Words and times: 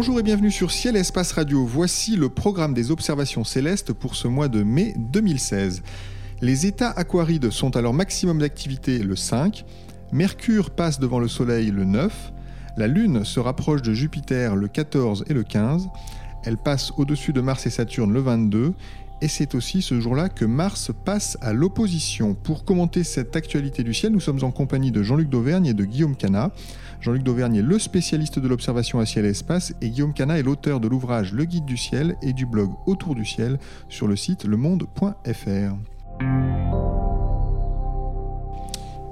Bonjour 0.00 0.18
et 0.18 0.22
bienvenue 0.22 0.50
sur 0.50 0.70
Ciel 0.70 0.96
Espace 0.96 1.32
Radio. 1.32 1.66
Voici 1.66 2.16
le 2.16 2.30
programme 2.30 2.72
des 2.72 2.90
observations 2.90 3.44
célestes 3.44 3.92
pour 3.92 4.14
ce 4.14 4.28
mois 4.28 4.48
de 4.48 4.62
mai 4.62 4.94
2016. 4.96 5.82
Les 6.40 6.64
états 6.64 6.90
aquarides 6.90 7.50
sont 7.50 7.76
à 7.76 7.82
leur 7.82 7.92
maximum 7.92 8.38
d'activité 8.38 9.00
le 9.00 9.14
5, 9.14 9.64
Mercure 10.12 10.70
passe 10.70 10.98
devant 10.98 11.20
le 11.20 11.28
Soleil 11.28 11.70
le 11.70 11.84
9, 11.84 12.32
la 12.76 12.86
Lune 12.86 13.24
se 13.24 13.40
rapproche 13.40 13.82
de 13.82 13.92
Jupiter 13.92 14.56
le 14.56 14.68
14 14.68 15.24
et 15.28 15.34
le 15.34 15.42
15, 15.42 15.88
elle 16.44 16.56
passe 16.56 16.92
au-dessus 16.96 17.32
de 17.32 17.40
Mars 17.40 17.66
et 17.66 17.70
Saturne 17.70 18.12
le 18.12 18.20
22, 18.20 18.74
et 19.22 19.28
c'est 19.28 19.54
aussi 19.54 19.82
ce 19.82 20.00
jour-là 20.00 20.28
que 20.28 20.44
Mars 20.44 20.90
passe 21.04 21.36
à 21.42 21.52
l'opposition. 21.52 22.34
Pour 22.34 22.64
commenter 22.64 23.04
cette 23.04 23.36
actualité 23.36 23.82
du 23.82 23.92
ciel, 23.92 24.12
nous 24.12 24.20
sommes 24.20 24.42
en 24.42 24.50
compagnie 24.50 24.90
de 24.90 25.02
Jean-Luc 25.02 25.28
Dauvergne 25.28 25.66
et 25.66 25.74
de 25.74 25.84
Guillaume 25.84 26.16
Cana. 26.16 26.50
Jean-Luc 27.00 27.22
Dauvergne 27.22 27.56
est 27.56 27.62
le 27.62 27.78
spécialiste 27.78 28.38
de 28.38 28.48
l'observation 28.48 28.98
à 28.98 29.06
ciel 29.06 29.26
et 29.26 29.30
espace 29.30 29.74
et 29.82 29.90
Guillaume 29.90 30.14
Cana 30.14 30.38
est 30.38 30.42
l'auteur 30.42 30.80
de 30.80 30.88
l'ouvrage 30.88 31.32
Le 31.32 31.44
Guide 31.44 31.66
du 31.66 31.76
ciel 31.76 32.16
et 32.22 32.32
du 32.32 32.46
blog 32.46 32.70
Autour 32.86 33.14
du 33.14 33.24
ciel 33.24 33.58
sur 33.88 34.06
le 34.08 34.16
site 34.16 34.44
lemonde.fr. 34.44 35.76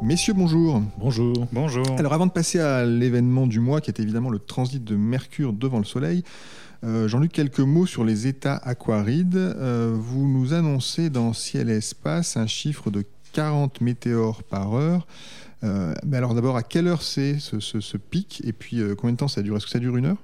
Messieurs, 0.02 0.32
bonjour. 0.32 0.80
Bonjour. 0.98 1.48
Bonjour. 1.52 1.84
Alors 1.98 2.12
avant 2.12 2.26
de 2.26 2.30
passer 2.30 2.60
à 2.60 2.84
l'événement 2.84 3.48
du 3.48 3.58
mois 3.58 3.80
qui 3.80 3.91
est 3.91 3.98
évidemment 4.00 4.30
le 4.30 4.38
transit 4.38 4.82
de 4.82 4.94
Mercure 4.94 5.52
devant 5.52 5.78
le 5.78 5.84
Soleil, 5.84 6.22
euh, 6.84 7.08
Jean-Luc, 7.08 7.32
quelques 7.32 7.60
mots 7.60 7.84
sur 7.84 8.05
les 8.05 8.28
états 8.28 8.56
aquarides. 8.56 9.36
Euh, 9.36 9.92
vous 9.98 10.28
nous 10.28 10.55
annoncez 10.55 11.10
dans 11.10 11.32
Ciel 11.32 11.68
et 11.68 11.77
Espace 11.78 12.36
un 12.36 12.46
chiffre 12.46 12.90
de 12.90 13.05
40 13.32 13.80
météores 13.80 14.44
par 14.44 14.74
heure. 14.74 15.06
Euh, 15.64 15.92
mais 16.06 16.16
alors 16.16 16.34
d'abord, 16.34 16.56
à 16.56 16.62
quelle 16.62 16.86
heure 16.86 17.02
c'est 17.02 17.38
ce, 17.40 17.96
pic? 17.96 18.40
Et 18.44 18.52
puis 18.52 18.80
combien 18.96 19.14
de 19.14 19.18
temps 19.18 19.28
ça 19.28 19.42
dure? 19.42 19.56
Est-ce 19.56 19.66
que 19.66 19.72
ça 19.72 19.80
dure 19.80 19.96
une 19.96 20.06
heure? 20.06 20.18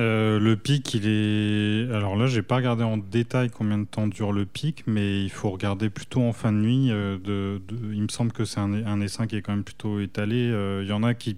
Le 0.00 0.54
pic, 0.54 0.94
il 0.94 1.06
est. 1.06 1.94
Alors 1.94 2.16
là, 2.16 2.26
j'ai 2.26 2.42
pas 2.42 2.56
regardé 2.56 2.82
en 2.82 2.96
détail 2.96 3.50
combien 3.50 3.78
de 3.78 3.84
temps 3.84 4.06
dure 4.06 4.32
le 4.32 4.46
pic, 4.46 4.84
mais 4.86 5.22
il 5.22 5.30
faut 5.30 5.50
regarder 5.50 5.90
plutôt 5.90 6.22
en 6.22 6.32
fin 6.32 6.52
de 6.52 6.58
nuit. 6.58 6.88
de, 6.88 7.60
Il 7.92 8.02
me 8.02 8.08
semble 8.08 8.32
que 8.32 8.44
c'est 8.44 8.60
un, 8.60 8.72
un, 8.72 9.00
essaim 9.00 9.26
qui 9.26 9.36
est 9.36 9.42
quand 9.42 9.52
même 9.52 9.64
plutôt 9.64 10.00
étalé. 10.00 10.52
Il 10.82 10.88
y 10.88 10.92
en 10.92 11.02
a 11.02 11.14
qui, 11.14 11.36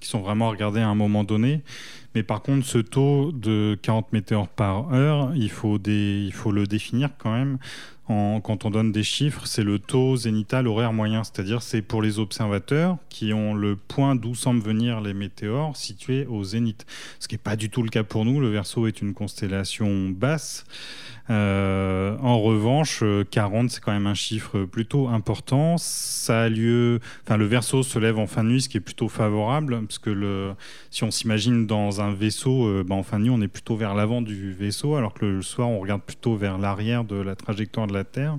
qui 0.00 0.08
sont 0.08 0.20
vraiment 0.20 0.50
regardés 0.50 0.80
à 0.80 0.88
un 0.88 0.94
moment 0.94 1.24
donné. 1.24 1.62
Mais 2.14 2.22
par 2.22 2.42
contre, 2.42 2.66
ce 2.66 2.78
taux 2.78 3.32
de 3.32 3.78
40 3.82 4.12
météores 4.12 4.48
par 4.48 4.92
heure, 4.92 5.32
il 5.34 5.50
faut, 5.50 5.78
il 5.86 6.32
faut 6.32 6.52
le 6.52 6.66
définir 6.66 7.10
quand 7.18 7.32
même. 7.32 7.58
Quand 8.08 8.64
on 8.64 8.70
donne 8.70 8.90
des 8.90 9.02
chiffres, 9.02 9.46
c'est 9.46 9.62
le 9.62 9.78
taux 9.78 10.16
zénital 10.16 10.66
horaire 10.66 10.94
moyen, 10.94 11.24
c'est-à-dire 11.24 11.60
c'est 11.60 11.82
pour 11.82 12.00
les 12.00 12.18
observateurs 12.18 12.96
qui 13.10 13.34
ont 13.34 13.52
le 13.52 13.76
point 13.76 14.16
d'où 14.16 14.34
semblent 14.34 14.62
venir 14.62 15.02
les 15.02 15.12
météores 15.12 15.76
situé 15.76 16.24
au 16.24 16.42
zénith. 16.42 16.86
Ce 17.20 17.28
qui 17.28 17.34
n'est 17.34 17.38
pas 17.38 17.56
du 17.56 17.68
tout 17.68 17.82
le 17.82 17.90
cas 17.90 18.04
pour 18.04 18.24
nous. 18.24 18.40
Le 18.40 18.48
Verseau 18.48 18.86
est 18.86 19.02
une 19.02 19.12
constellation 19.12 20.08
basse. 20.08 20.64
Euh, 21.30 22.16
en 22.22 22.40
revanche, 22.40 23.02
40, 23.30 23.64
euh, 23.64 23.68
c'est 23.68 23.80
quand 23.82 23.92
même 23.92 24.06
un 24.06 24.14
chiffre 24.14 24.64
plutôt 24.64 25.08
important. 25.08 25.76
Ça 25.76 26.42
a 26.42 26.48
lieu, 26.48 27.00
enfin, 27.24 27.36
le 27.36 27.44
verso 27.44 27.82
se 27.82 27.98
lève 27.98 28.18
en 28.18 28.26
fin 28.26 28.44
de 28.44 28.48
nuit, 28.48 28.62
ce 28.62 28.68
qui 28.68 28.78
est 28.78 28.80
plutôt 28.80 29.08
favorable, 29.08 29.80
parce 29.82 29.98
que 29.98 30.10
le, 30.10 30.52
si 30.90 31.04
on 31.04 31.10
s'imagine 31.10 31.66
dans 31.66 32.00
un 32.00 32.12
vaisseau, 32.12 32.66
euh, 32.66 32.84
ben, 32.86 32.96
en 32.96 33.02
fin 33.02 33.18
de 33.18 33.24
nuit, 33.24 33.30
on 33.30 33.42
est 33.42 33.48
plutôt 33.48 33.76
vers 33.76 33.94
l'avant 33.94 34.22
du 34.22 34.52
vaisseau, 34.52 34.96
alors 34.96 35.14
que 35.14 35.26
le 35.26 35.42
soir, 35.42 35.68
on 35.68 35.80
regarde 35.80 36.02
plutôt 36.02 36.34
vers 36.34 36.58
l'arrière 36.58 37.04
de 37.04 37.16
la 37.16 37.36
trajectoire 37.36 37.86
de 37.86 37.92
la 37.94 38.04
Terre. 38.04 38.38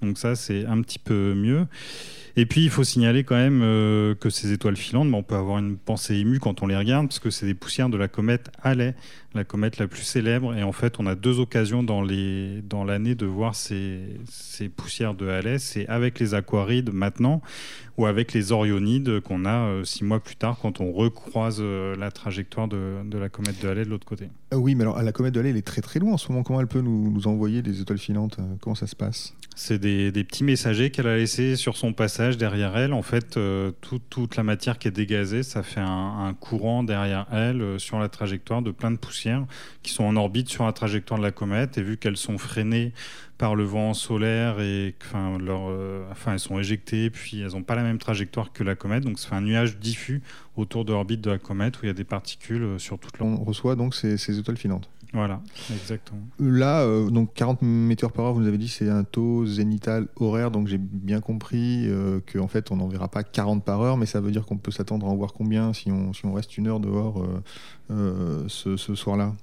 Donc 0.00 0.16
ça, 0.16 0.34
c'est 0.34 0.64
un 0.64 0.80
petit 0.80 0.98
peu 0.98 1.34
mieux. 1.34 1.66
Et 2.36 2.46
puis, 2.46 2.62
il 2.62 2.70
faut 2.70 2.84
signaler 2.84 3.24
quand 3.24 3.36
même 3.36 3.60
que 4.16 4.30
ces 4.30 4.52
étoiles 4.52 4.76
filantes, 4.76 5.08
on 5.12 5.22
peut 5.22 5.34
avoir 5.34 5.58
une 5.58 5.76
pensée 5.76 6.16
émue 6.16 6.38
quand 6.38 6.62
on 6.62 6.66
les 6.66 6.76
regarde, 6.76 7.08
parce 7.08 7.18
que 7.18 7.30
c'est 7.30 7.46
des 7.46 7.54
poussières 7.54 7.88
de 7.88 7.96
la 7.96 8.08
comète 8.08 8.50
Halley, 8.62 8.94
la 9.34 9.44
comète 9.44 9.78
la 9.78 9.86
plus 9.86 10.02
célèbre. 10.02 10.54
Et 10.54 10.62
en 10.62 10.72
fait, 10.72 10.98
on 10.98 11.06
a 11.06 11.14
deux 11.14 11.40
occasions 11.40 11.82
dans 11.82 12.02
l'année 12.02 13.14
de 13.14 13.26
voir 13.26 13.54
ces, 13.54 14.00
ces, 14.28 14.68
poussières 14.68 15.14
de 15.14 15.28
Halley. 15.28 15.58
C'est 15.58 15.86
avec 15.88 16.18
les 16.18 16.34
aquarides 16.34 16.92
maintenant 16.92 17.42
ou 18.00 18.06
avec 18.06 18.32
les 18.32 18.50
Orionides 18.50 19.20
qu'on 19.20 19.44
a 19.44 19.66
euh, 19.66 19.84
six 19.84 20.04
mois 20.04 20.20
plus 20.20 20.36
tard 20.36 20.56
quand 20.60 20.80
on 20.80 20.90
recroise 20.90 21.58
euh, 21.60 21.94
la 21.96 22.10
trajectoire 22.10 22.66
de, 22.66 22.94
de, 23.04 23.18
la 23.18 23.28
comète 23.28 23.60
de 23.62 23.68
Halley 23.68 23.84
de 23.84 23.90
l'autre 23.90 24.06
côté. 24.06 24.30
Euh, 24.54 24.56
oui, 24.56 24.74
mais 24.74 24.84
alors 24.84 25.02
la 25.02 25.12
comète 25.12 25.34
de 25.34 25.40
Halley, 25.40 25.50
elle 25.50 25.58
est 25.58 25.66
très 25.66 25.82
très 25.82 26.00
loin 26.00 26.14
en 26.14 26.16
ce 26.16 26.32
moment. 26.32 26.42
Comment 26.42 26.62
elle 26.62 26.66
peut 26.66 26.80
nous, 26.80 27.10
nous 27.10 27.26
envoyer 27.26 27.60
des 27.60 27.82
étoiles 27.82 27.98
filantes 27.98 28.38
Comment 28.62 28.74
ça 28.74 28.86
se 28.86 28.96
passe? 28.96 29.34
C'est 29.54 29.78
des, 29.78 30.12
des, 30.12 30.24
petits 30.24 30.44
messagers 30.44 30.90
qu'elle 30.90 31.08
a 31.08 31.16
laissés 31.16 31.56
sur 31.56 31.76
son 31.76 31.92
passage 31.92 32.38
derrière 32.38 32.74
elle. 32.78 32.94
En 32.94 33.02
fait, 33.02 33.38
toute 33.82 34.36
la 34.36 34.42
matière 34.42 34.78
qui 34.78 34.88
est 34.88 34.92
dégazée, 34.92 35.42
ça 35.42 35.62
fait 35.62 35.80
un, 35.80 36.26
un 36.26 36.32
courant 36.32 36.82
derrière 36.82 37.26
elle 37.30 37.78
sur 37.78 37.98
la 37.98 38.08
trajectoire 38.08 38.62
de 38.62 38.70
plein 38.70 38.90
de 38.90 38.96
poussières 38.96 39.44
qui 39.82 39.92
sont 39.92 40.04
en 40.04 40.16
orbite 40.16 40.48
sur 40.48 40.64
la 40.64 40.72
trajectoire 40.72 41.20
de 41.20 41.24
la 41.24 41.32
comète. 41.32 41.76
Et 41.76 41.82
vu 41.82 41.98
qu'elles 41.98 42.16
sont 42.16 42.38
freinées 42.38 42.94
par 43.40 43.54
le 43.54 43.64
vent 43.64 43.94
solaire 43.94 44.60
et 44.60 44.94
enfin, 45.02 45.38
leur, 45.38 45.62
euh, 45.70 46.04
enfin 46.12 46.34
elles 46.34 46.38
sont 46.38 46.58
éjectées, 46.58 47.08
puis 47.08 47.40
elles 47.40 47.52
n'ont 47.52 47.62
pas 47.62 47.74
la 47.74 47.82
même 47.82 47.98
trajectoire 47.98 48.52
que 48.52 48.62
la 48.62 48.76
comète. 48.76 49.02
Donc 49.02 49.18
fait 49.18 49.34
un 49.34 49.40
nuage 49.40 49.78
diffus 49.78 50.20
autour 50.56 50.84
de 50.84 50.92
l'orbite 50.92 51.22
de 51.22 51.30
la 51.30 51.38
comète 51.38 51.80
où 51.80 51.84
il 51.84 51.86
y 51.86 51.90
a 51.90 51.94
des 51.94 52.04
particules 52.04 52.62
euh, 52.62 52.78
sur 52.78 52.98
toute 52.98 53.18
l'orbite. 53.18 53.40
On 53.40 53.44
reçoit 53.44 53.76
donc 53.76 53.94
ces, 53.94 54.18
ces 54.18 54.38
étoiles 54.38 54.58
filantes. 54.58 54.90
Voilà, 55.12 55.40
exactement. 55.72 56.20
Là, 56.38 56.82
euh, 56.82 57.10
donc 57.10 57.34
40 57.34 57.62
météores 57.62 58.12
par 58.12 58.26
heure, 58.26 58.34
vous 58.34 58.40
nous 58.40 58.46
avez 58.46 58.58
dit 58.58 58.68
c'est 58.68 58.88
un 58.88 59.02
taux 59.02 59.44
zénital 59.44 60.06
horaire, 60.16 60.50
donc 60.50 60.68
j'ai 60.68 60.78
bien 60.78 61.20
compris 61.20 61.88
euh, 61.88 62.20
qu'en 62.32 62.46
fait 62.46 62.70
on 62.70 62.76
n'en 62.76 62.86
verra 62.86 63.08
pas 63.08 63.24
40 63.24 63.64
par 63.64 63.80
heure, 63.80 63.96
mais 63.96 64.06
ça 64.06 64.20
veut 64.20 64.30
dire 64.30 64.46
qu'on 64.46 64.58
peut 64.58 64.70
s'attendre 64.70 65.06
à 65.06 65.10
en 65.10 65.16
voir 65.16 65.32
combien 65.32 65.72
si 65.72 65.90
on, 65.90 66.12
si 66.12 66.26
on 66.26 66.32
reste 66.32 66.56
une 66.58 66.68
heure 66.68 66.78
dehors 66.78 67.26
euh, 67.90 68.44
ce, 68.46 68.76
ce 68.76 68.94
soir-là? 68.94 69.34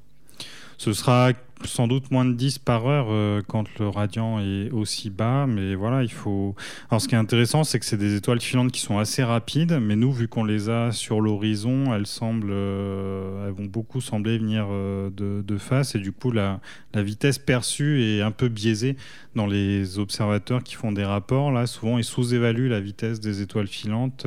Ce 0.78 0.94
sera 0.94 1.34
sans 1.66 1.88
doute 1.88 2.12
moins 2.12 2.25
de 2.25 2.34
10 2.34 2.59
par 2.59 2.85
heure 2.88 3.07
euh, 3.09 3.41
quand 3.47 3.66
le 3.79 3.88
radian 3.88 4.40
est 4.40 4.69
aussi 4.72 5.09
bas, 5.09 5.47
mais 5.47 5.75
voilà, 5.75 6.03
il 6.03 6.12
faut. 6.12 6.56
Alors, 6.90 7.01
ce 7.01 7.07
qui 7.07 7.16
est 7.16 7.18
intéressant, 7.18 7.63
c'est 7.63 7.79
que 7.79 7.85
c'est 7.85 7.97
des 7.97 8.16
étoiles 8.16 8.41
filantes 8.41 8.72
qui 8.72 8.81
sont 8.81 8.97
assez 8.97 9.23
rapides, 9.23 9.79
mais 9.81 9.95
nous, 9.95 10.12
vu 10.12 10.28
qu'on 10.28 10.44
les 10.44 10.69
a 10.69 10.91
sur 10.91 11.22
l'horizon, 11.22 11.94
elles 11.94 12.07
semblent, 12.07 12.51
euh, 12.51 13.47
elles 13.47 13.53
vont 13.53 13.66
beaucoup 13.66 14.01
sembler 14.01 14.38
venir 14.38 14.68
euh, 14.69 15.09
de, 15.09 15.44
de, 15.45 15.57
face, 15.57 15.95
et 15.95 16.00
du 16.00 16.12
coup, 16.12 16.31
la, 16.31 16.59
la, 16.94 17.03
vitesse 17.03 17.40
perçue 17.40 18.03
est 18.03 18.22
un 18.22 18.31
peu 18.31 18.50
biaisée 18.50 18.95
dans 19.35 19.47
les 19.47 20.00
observateurs 20.00 20.63
qui 20.63 20.75
font 20.75 20.91
des 20.91 21.06
rapports. 21.06 21.51
Là, 21.51 21.68
souvent, 21.68 21.97
ils 21.97 22.03
sous-évaluent 22.03 22.69
la 22.69 22.79
vitesse 22.79 23.19
des 23.19 23.41
étoiles 23.41 23.68
filantes 23.68 24.25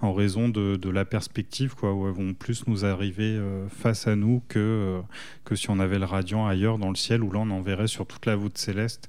en 0.00 0.12
raison 0.12 0.48
de, 0.48 0.76
de, 0.76 0.90
la 0.90 1.04
perspective, 1.04 1.74
quoi, 1.74 1.94
où 1.94 2.06
elles 2.06 2.14
vont 2.14 2.34
plus 2.34 2.66
nous 2.66 2.84
arriver 2.84 3.40
face 3.68 4.06
à 4.06 4.14
nous 4.14 4.42
que, 4.48 5.00
que 5.44 5.54
si 5.54 5.70
on 5.70 5.78
avait 5.78 5.98
le 5.98 6.04
radian 6.04 6.45
ailleurs 6.46 6.78
dans 6.78 6.90
le 6.90 6.96
ciel 6.96 7.22
où 7.22 7.32
là 7.32 7.40
on 7.40 7.50
en 7.50 7.60
verrait 7.60 7.88
sur 7.88 8.06
toute 8.06 8.26
la 8.26 8.36
voûte 8.36 8.58
céleste. 8.58 9.08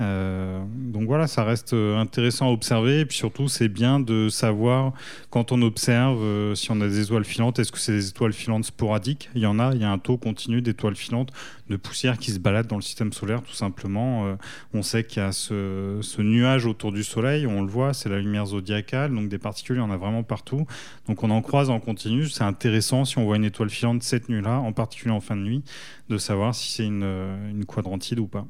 Euh, 0.00 0.64
donc 0.76 1.06
voilà, 1.06 1.26
ça 1.26 1.44
reste 1.44 1.72
euh, 1.72 1.96
intéressant 1.98 2.48
à 2.48 2.50
observer. 2.50 3.00
Et 3.00 3.06
puis 3.06 3.16
surtout, 3.16 3.48
c'est 3.48 3.68
bien 3.68 4.00
de 4.00 4.28
savoir 4.28 4.92
quand 5.30 5.52
on 5.52 5.60
observe 5.62 6.20
euh, 6.22 6.54
si 6.54 6.70
on 6.70 6.80
a 6.80 6.86
des 6.86 7.00
étoiles 7.00 7.24
filantes, 7.24 7.58
est-ce 7.58 7.72
que 7.72 7.78
c'est 7.78 7.92
des 7.92 8.08
étoiles 8.08 8.32
filantes 8.32 8.64
sporadiques? 8.64 9.30
Il 9.34 9.42
y 9.42 9.46
en 9.46 9.58
a, 9.58 9.74
il 9.74 9.80
y 9.80 9.84
a 9.84 9.90
un 9.90 9.98
taux 9.98 10.16
continu 10.16 10.62
d'étoiles 10.62 10.96
filantes, 10.96 11.32
de 11.68 11.76
poussière 11.76 12.18
qui 12.18 12.30
se 12.30 12.38
baladent 12.38 12.68
dans 12.68 12.76
le 12.76 12.82
système 12.82 13.12
solaire 13.12 13.42
tout 13.42 13.54
simplement. 13.54 14.36
on 14.72 14.82
sait 14.82 15.04
qu'il 15.04 15.22
y 15.22 15.26
a 15.26 15.32
ce, 15.32 15.98
ce, 16.00 16.22
nuage 16.22 16.66
autour 16.66 16.92
du 16.92 17.04
Soleil, 17.04 17.46
on 17.46 17.62
le 17.62 17.68
voit, 17.68 17.92
c'est 17.92 18.08
la 18.08 18.18
lumière 18.18 18.46
zodiacale, 18.46 19.14
donc 19.14 19.28
des 19.28 19.38
particules, 19.38 19.76
il 19.76 19.80
y 19.80 19.82
en 19.82 19.90
a 19.90 19.96
vraiment 19.96 20.22
partout. 20.22 20.66
Donc 21.06 21.22
on 21.22 21.30
en 21.30 21.42
croise 21.42 21.70
en 21.70 21.80
continu. 21.80 22.28
C'est 22.28 22.44
intéressant 22.44 23.04
si 23.04 23.18
on 23.18 23.24
voit 23.24 23.36
une 23.36 23.44
étoile 23.44 23.70
filante 23.70 24.02
cette 24.02 24.28
nuit-là, 24.28 24.58
en 24.58 24.72
particulier 24.72 25.14
en 25.14 25.20
fin 25.20 25.36
de 25.36 25.42
nuit, 25.42 25.62
de 26.08 26.18
savoir 26.18 26.54
si 26.54 26.72
c'est 26.72 26.86
une, 26.86 27.04
une 27.50 27.64
quadrantide 27.64 28.18
ou 28.18 28.26
pas 28.26 28.46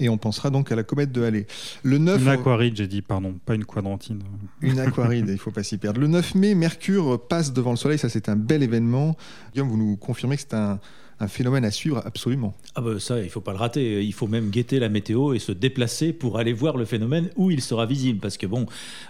et 0.00 0.08
on 0.08 0.18
pensera 0.18 0.50
donc 0.50 0.72
à 0.72 0.76
la 0.76 0.82
comète 0.82 1.12
de 1.12 1.22
Halley. 1.22 1.46
Le 1.82 1.98
9... 1.98 2.22
Une 2.22 2.28
aquaride, 2.28 2.76
j'ai 2.76 2.86
dit, 2.86 3.02
pardon, 3.02 3.34
pas 3.44 3.54
une 3.54 3.64
quadrantine. 3.64 4.22
Une 4.60 4.80
aquaride, 4.80 5.26
il 5.28 5.34
ne 5.34 5.38
faut 5.38 5.50
pas 5.50 5.62
s'y 5.62 5.78
perdre. 5.78 6.00
Le 6.00 6.06
9 6.06 6.34
mai, 6.34 6.54
Mercure 6.54 7.20
passe 7.28 7.52
devant 7.52 7.70
le 7.70 7.76
Soleil, 7.76 7.98
ça 7.98 8.08
c'est 8.08 8.28
un 8.28 8.36
bel 8.36 8.62
événement. 8.62 9.16
Guillaume, 9.52 9.68
vous 9.68 9.76
nous 9.76 9.96
confirmez 9.96 10.36
que 10.36 10.42
c'est 10.42 10.54
un, 10.54 10.80
phénomène 11.28 11.66
à 11.66 11.70
suivre 11.70 12.00
absolument. 12.06 12.54
Ah 12.74 12.80
bah 12.80 12.98
ça, 12.98 13.20
il 13.20 13.28
faut 13.28 13.42
pas 13.42 13.52
le 13.52 13.58
rater. 13.58 14.02
Il 14.02 14.14
faut 14.14 14.26
même 14.26 14.48
guetter 14.48 14.78
la 14.78 14.88
météo 14.88 15.34
et 15.34 15.38
se 15.38 15.52
déplacer 15.52 16.14
pour 16.14 16.38
aller 16.38 16.54
voir 16.54 16.78
le 16.78 16.86
phénomène 16.86 17.28
où 17.36 17.50
il 17.50 17.60
sera 17.60 17.84
visible. 17.84 18.20
Parce 18.20 18.38
que 18.38 18.46
bon, 18.46 18.64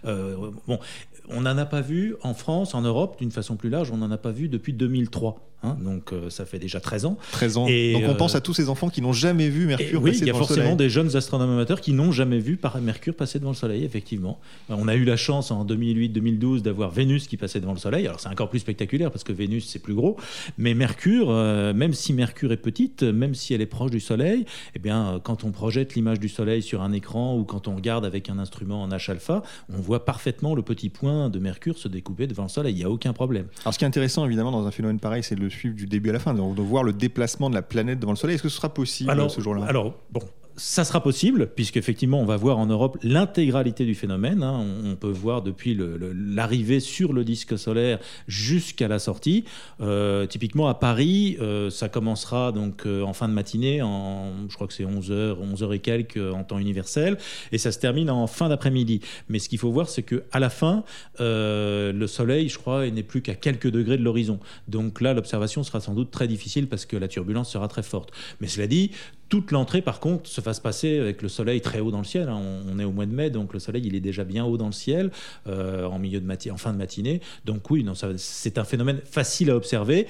euh, 0.06 0.50
bon 0.66 0.80
on 1.28 1.42
n'en 1.42 1.56
a 1.56 1.66
pas 1.66 1.82
vu 1.82 2.16
en 2.22 2.34
France, 2.34 2.74
en 2.74 2.82
Europe, 2.82 3.18
d'une 3.20 3.30
façon 3.30 3.54
plus 3.54 3.68
large, 3.68 3.92
on 3.92 3.96
n'en 3.96 4.10
a 4.10 4.18
pas 4.18 4.32
vu 4.32 4.48
depuis 4.48 4.72
2003. 4.72 5.49
Hein, 5.62 5.76
donc 5.78 6.12
euh, 6.12 6.30
ça 6.30 6.46
fait 6.46 6.58
déjà 6.58 6.80
13 6.80 7.04
ans. 7.04 7.18
13 7.32 7.56
ans. 7.58 7.66
Et 7.68 7.92
donc 7.92 8.04
on 8.08 8.14
pense 8.14 8.34
à 8.34 8.40
tous 8.40 8.54
ces 8.54 8.70
enfants 8.70 8.88
qui 8.88 9.02
n'ont 9.02 9.12
jamais 9.12 9.48
vu 9.50 9.66
Mercure 9.66 10.00
passer 10.00 10.00
devant 10.00 10.08
le 10.08 10.10
Soleil. 10.10 10.12
Oui, 10.12 10.18
il 10.22 10.26
y 10.26 10.30
a 10.30 10.34
forcément 10.34 10.76
des 10.76 10.88
jeunes 10.88 11.16
astronomes 11.16 11.50
amateurs 11.50 11.80
qui 11.80 11.92
n'ont 11.92 12.12
jamais 12.12 12.38
vu 12.38 12.58
Mercure 12.80 13.14
passer 13.14 13.38
devant 13.38 13.50
le 13.50 13.56
Soleil, 13.56 13.84
effectivement. 13.84 14.40
On 14.70 14.88
a 14.88 14.94
eu 14.94 15.04
la 15.04 15.16
chance 15.16 15.50
en 15.50 15.66
2008-2012 15.66 16.62
d'avoir 16.62 16.90
Vénus 16.90 17.26
qui 17.26 17.36
passait 17.36 17.60
devant 17.60 17.74
le 17.74 17.78
Soleil. 17.78 18.06
Alors 18.06 18.20
c'est 18.20 18.28
encore 18.28 18.48
plus 18.48 18.60
spectaculaire 18.60 19.10
parce 19.10 19.24
que 19.24 19.32
Vénus 19.32 19.66
c'est 19.68 19.78
plus 19.80 19.94
gros, 19.94 20.16
mais 20.56 20.74
Mercure, 20.74 21.30
même 21.74 21.92
si 21.92 22.14
Mercure 22.14 22.52
est 22.52 22.56
petite, 22.56 23.02
même 23.02 23.34
si 23.34 23.52
elle 23.52 23.60
est 23.60 23.66
proche 23.66 23.90
du 23.90 24.00
Soleil, 24.00 24.46
eh 24.74 24.78
bien 24.78 25.20
quand 25.22 25.44
on 25.44 25.50
projette 25.50 25.94
l'image 25.94 26.20
du 26.20 26.28
Soleil 26.28 26.62
sur 26.62 26.80
un 26.80 26.92
écran 26.92 27.36
ou 27.36 27.44
quand 27.44 27.68
on 27.68 27.76
regarde 27.76 28.06
avec 28.06 28.30
un 28.30 28.38
instrument 28.38 28.82
en 28.82 28.88
H-alpha, 28.88 29.42
on 29.70 29.80
voit 29.80 30.06
parfaitement 30.06 30.54
le 30.54 30.62
petit 30.62 30.88
point 30.88 31.28
de 31.28 31.38
Mercure 31.38 31.76
se 31.76 31.88
découper 31.88 32.26
devant 32.26 32.44
le 32.44 32.48
Soleil. 32.48 32.72
Il 32.72 32.78
n'y 32.78 32.84
a 32.84 32.90
aucun 32.90 33.12
problème. 33.12 33.46
Alors 33.62 33.74
ce 33.74 33.78
qui 33.78 33.84
est 33.84 33.88
intéressant 33.88 34.24
évidemment 34.24 34.52
dans 34.52 34.66
un 34.66 34.70
phénomène 34.70 34.98
pareil, 34.98 35.22
c'est 35.22 35.34
le 35.34 35.49
suivre 35.50 35.74
du 35.74 35.86
début 35.86 36.10
à 36.10 36.12
la 36.14 36.18
fin, 36.18 36.34
donc 36.34 36.54
de 36.54 36.62
voir 36.62 36.82
le 36.82 36.92
déplacement 36.92 37.50
de 37.50 37.54
la 37.54 37.62
planète 37.62 37.98
devant 38.00 38.12
le 38.12 38.16
Soleil. 38.16 38.34
Est-ce 38.34 38.42
que 38.42 38.48
ce 38.48 38.56
sera 38.56 38.72
possible 38.72 39.30
ce 39.30 39.40
jour-là? 39.40 39.66
Alors, 39.66 39.94
bon, 40.10 40.22
ça 40.60 40.84
sera 40.84 41.02
possible, 41.02 41.48
puisqu'effectivement, 41.54 42.20
on 42.20 42.26
va 42.26 42.36
voir 42.36 42.58
en 42.58 42.66
Europe 42.66 42.98
l'intégralité 43.02 43.86
du 43.86 43.94
phénomène. 43.94 44.42
Hein. 44.42 44.62
On, 44.84 44.94
peut 44.94 45.08
voir 45.08 45.40
depuis 45.40 45.74
l'arrivée 46.14 46.80
sur 46.80 47.14
le 47.14 47.24
disque 47.24 47.58
solaire 47.58 47.98
jusqu'à 48.28 48.86
la 48.86 48.98
sortie. 48.98 49.44
Euh, 49.80 50.26
typiquement, 50.26 50.68
à 50.68 50.74
Paris, 50.74 51.38
euh, 51.40 51.70
ça 51.70 51.88
commencera 51.88 52.52
donc 52.52 52.84
euh, 52.84 53.00
en 53.02 53.14
fin 53.14 53.26
de 53.26 53.32
matinée, 53.32 53.78
je 53.78 54.54
crois 54.54 54.66
que 54.66 54.74
c'est 54.74 54.84
11h, 54.84 55.38
11h 55.38 55.74
et 55.74 55.78
quelques 55.78 56.18
en 56.18 56.44
temps 56.44 56.58
universel, 56.58 57.16
et 57.52 57.58
ça 57.58 57.72
se 57.72 57.78
termine 57.78 58.10
en 58.10 58.26
fin 58.26 58.50
d'après-midi. 58.50 59.00
Mais 59.30 59.38
ce 59.38 59.48
qu'il 59.48 59.58
faut 59.58 59.70
voir, 59.70 59.88
c'est 59.88 60.02
qu'à 60.02 60.38
la 60.38 60.50
fin, 60.50 60.84
le 61.18 62.06
Soleil, 62.06 62.50
je 62.50 62.58
crois, 62.58 62.86
n'est 62.90 63.02
plus 63.02 63.22
qu'à 63.22 63.34
quelques 63.34 63.70
degrés 63.70 63.96
de 63.96 64.04
l'horizon. 64.04 64.38
Donc 64.68 65.00
là, 65.00 65.14
l'observation 65.14 65.62
sera 65.62 65.80
sans 65.80 65.94
doute 65.94 66.10
très 66.10 66.28
difficile 66.28 66.68
parce 66.68 66.84
que 66.84 66.98
la 66.98 67.08
turbulence 67.08 67.50
sera 67.50 67.66
très 67.66 67.82
forte. 67.82 68.10
Mais 68.42 68.46
cela 68.46 68.66
dit, 68.66 68.90
toute 69.30 69.52
l'entrée, 69.52 69.80
par 69.80 70.00
contre, 70.00 70.28
se 70.28 70.40
va 70.42 70.52
se 70.52 70.60
passer 70.60 70.98
avec 70.98 71.22
le 71.22 71.28
soleil 71.28 71.62
très 71.62 71.80
haut 71.80 71.92
dans 71.92 71.98
le 71.98 72.04
ciel. 72.04 72.28
Hein. 72.28 72.42
On, 72.68 72.78
est 72.78 72.84
au 72.84 72.90
mois 72.90 73.06
de 73.06 73.14
mai, 73.14 73.30
donc 73.30 73.54
le 73.54 73.60
soleil 73.60 73.82
il 73.86 73.94
est 73.94 74.00
déjà 74.00 74.24
bien 74.24 74.44
haut 74.44 74.58
dans 74.58 74.66
le 74.66 74.72
ciel 74.72 75.10
euh, 75.46 75.86
en 75.86 75.98
milieu 75.98 76.20
de 76.20 76.50
en 76.50 76.56
fin 76.56 76.72
de 76.72 76.78
matinée. 76.78 77.20
Donc 77.44 77.70
oui, 77.70 77.86
c'est 78.16 78.58
un 78.58 78.64
phénomène 78.64 79.00
facile 79.04 79.50
à 79.50 79.56
observer 79.56 80.06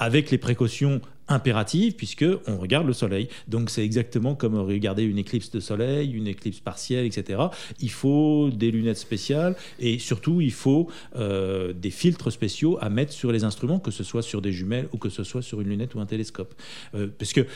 avec 0.00 0.32
les 0.32 0.38
précautions 0.38 1.00
impératives 1.28 1.94
puisque 1.94 2.24
on 2.46 2.58
regarde 2.58 2.86
le 2.86 2.92
soleil. 2.92 3.28
Donc 3.46 3.70
c'est 3.70 3.84
exactement 3.84 4.34
comme 4.34 4.56
regarder 4.56 5.04
une 5.04 5.18
éclipse 5.18 5.50
de 5.50 5.60
soleil, 5.60 6.10
une 6.12 6.26
éclipse 6.26 6.60
partielle, 6.60 7.06
etc. 7.06 7.44
Il 7.80 7.90
faut 7.90 8.50
des 8.50 8.70
lunettes 8.72 8.98
spéciales 8.98 9.54
et 9.78 9.98
surtout 9.98 10.40
il 10.40 10.52
faut 10.52 10.88
euh, 11.16 11.72
des 11.72 11.90
filtres 11.90 12.32
spéciaux 12.32 12.76
à 12.80 12.90
mettre 12.90 13.12
sur 13.12 13.30
les 13.30 13.44
instruments, 13.44 13.78
que 13.78 13.92
ce 13.92 14.02
soit 14.02 14.22
sur 14.22 14.42
des 14.42 14.52
jumelles 14.52 14.88
ou 14.92 14.98
que 14.98 15.08
ce 15.08 15.22
soit 15.22 15.42
sur 15.42 15.60
une 15.60 15.68
lunette 15.68 15.94
ou 15.94 16.00
un 16.00 16.06
télescope. 16.06 16.54
Euh, 16.94 17.06
parce 17.16 17.32
que 17.32 17.46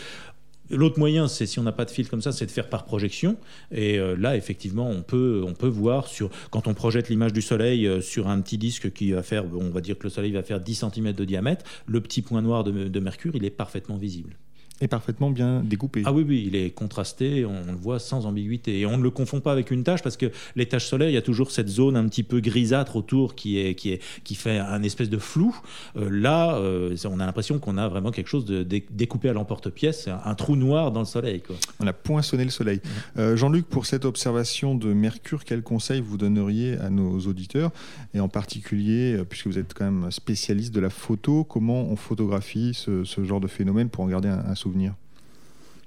L'autre 0.70 0.99
moyen, 0.99 1.29
c'est 1.29 1.47
si 1.47 1.59
on 1.59 1.62
n'a 1.62 1.73
pas 1.73 1.85
de 1.85 1.91
filtre 1.91 2.11
comme 2.11 2.23
ça, 2.23 2.32
c'est 2.32 2.47
de 2.47 2.50
faire 2.50 2.69
par 2.69 2.85
projection. 2.85 3.37
Et 3.73 3.99
euh, 3.99 4.17
là, 4.17 4.37
effectivement, 4.37 4.88
on 4.88 5.03
peut, 5.03 5.43
on 5.47 5.55
peut 5.55 5.69
voir 5.69 6.06
sur, 6.09 6.31
quand 6.50 6.67
on 6.67 6.75
projette 6.75 7.09
l'image 7.09 7.32
du 7.32 7.43
Soleil 7.43 7.87
euh, 7.87 8.00
sur 8.00 8.29
un 8.29 8.41
petit 8.41 8.59
disque 8.59 8.93
qui 8.93 9.12
va 9.12 9.23
faire, 9.23 9.44
on 9.55 9.70
va 9.70 9.81
dire 9.81 9.99
que 9.99 10.05
le 10.05 10.11
Soleil 10.11 10.32
va 10.32 10.43
faire 10.43 10.61
10 10.61 10.85
cm 10.93 11.12
de 11.12 11.25
diamètre, 11.25 11.65
le 11.87 12.00
petit 12.00 12.23
point 12.23 12.43
noir 12.43 12.65
de 12.65 13.00
Mercure, 13.00 13.35
il 13.37 13.44
est 13.44 13.50
parfaitement 13.50 13.97
visible 13.97 14.37
est 14.81 14.89
parfaitement 14.89 15.31
bien 15.31 15.63
découpé. 15.65 16.03
Ah 16.05 16.13
oui, 16.13 16.25
oui, 16.27 16.45
il 16.47 16.57
est 16.57 16.71
contrasté, 16.71 17.45
on, 17.45 17.73
le 17.73 17.79
voit 17.79 17.99
sans 17.99 18.27
ambiguïté. 18.27 18.79
Et 18.81 18.87
on 18.87 18.97
ne 18.97 19.03
le 19.03 19.11
confond 19.11 19.41
pas 19.41 19.53
avec 19.53 19.71
une 19.71 19.83
tache 19.83 20.03
parce 20.03 20.17
que 20.17 20.31
les 20.55 20.67
taches 20.67 20.87
solaires, 20.87 21.09
il 21.09 21.15
y 21.15 21.19
a 21.19 21.23
toujours 21.23 21.51
cette 21.51 21.69
zone 21.69 21.97
un 21.97 22.07
petit 22.09 22.23
peu 22.23 22.41
grisâtre 22.41 22.97
autour 22.97 23.35
qui, 23.35 23.59
est, 23.59 23.75
qui, 23.75 23.91
est, 23.91 24.03
qui 24.23 24.35
fait 24.35 24.59
un 24.59 24.83
espèce 24.83 25.11
de 25.11 25.19
flou. 25.19 25.57
Euh, 25.97 26.09
là, 26.11 26.57
euh, 26.57 26.97
on 27.07 27.19
a 27.19 27.27
l'impression 27.27 27.59
qu'on 27.59 27.77
a 27.77 27.89
vraiment 27.89 28.11
quelque 28.11 28.29
chose 28.29 28.45
de 28.45 28.63
découpé 28.63 29.29
à 29.29 29.33
l'emporte-pièce, 29.33 30.09
un, 30.25 30.35
trou 30.35 30.55
noir 30.55 30.93
dans 30.93 31.01
le 31.01 31.07
soleil. 31.07 31.41
Quoi. 31.41 31.57
On 31.81 31.87
a 31.87 31.93
poinçonné 31.93 32.45
le 32.45 32.51
soleil. 32.51 32.81
Euh, 33.17 33.37
Jean-Luc, 33.37 33.67
pour 33.67 33.87
cette 33.87 34.05
observation 34.05 34.75
de 34.75 34.93
Mercure, 34.93 35.45
quel 35.45 35.63
conseil 35.63 36.01
vous 36.01 36.17
donneriez 36.17 36.77
à 36.79 36.91
nos 36.91 37.19
auditeurs? 37.21 37.73
Et 38.15 38.21
en 38.21 38.29
particulier, 38.29 39.21
puisque 39.29 39.49
vous 39.49 39.59
êtes 39.59 39.75
quand 39.75 39.85
même 39.85 40.11
spécialiste 40.11 40.73
de 40.73 40.81
la 40.81 40.91
photo, 40.91 41.43
comment 41.43 41.83
on 41.91 41.97
photographie 41.97 42.73
ce, 42.75 43.05
genre 43.25 43.41
de 43.41 43.49
phénomène 43.49 43.89
pour 43.89 44.05
en 44.05 44.09
garder 44.09 44.29
un, 44.29 44.45
un 44.47 44.55
souvenir? 44.55 44.68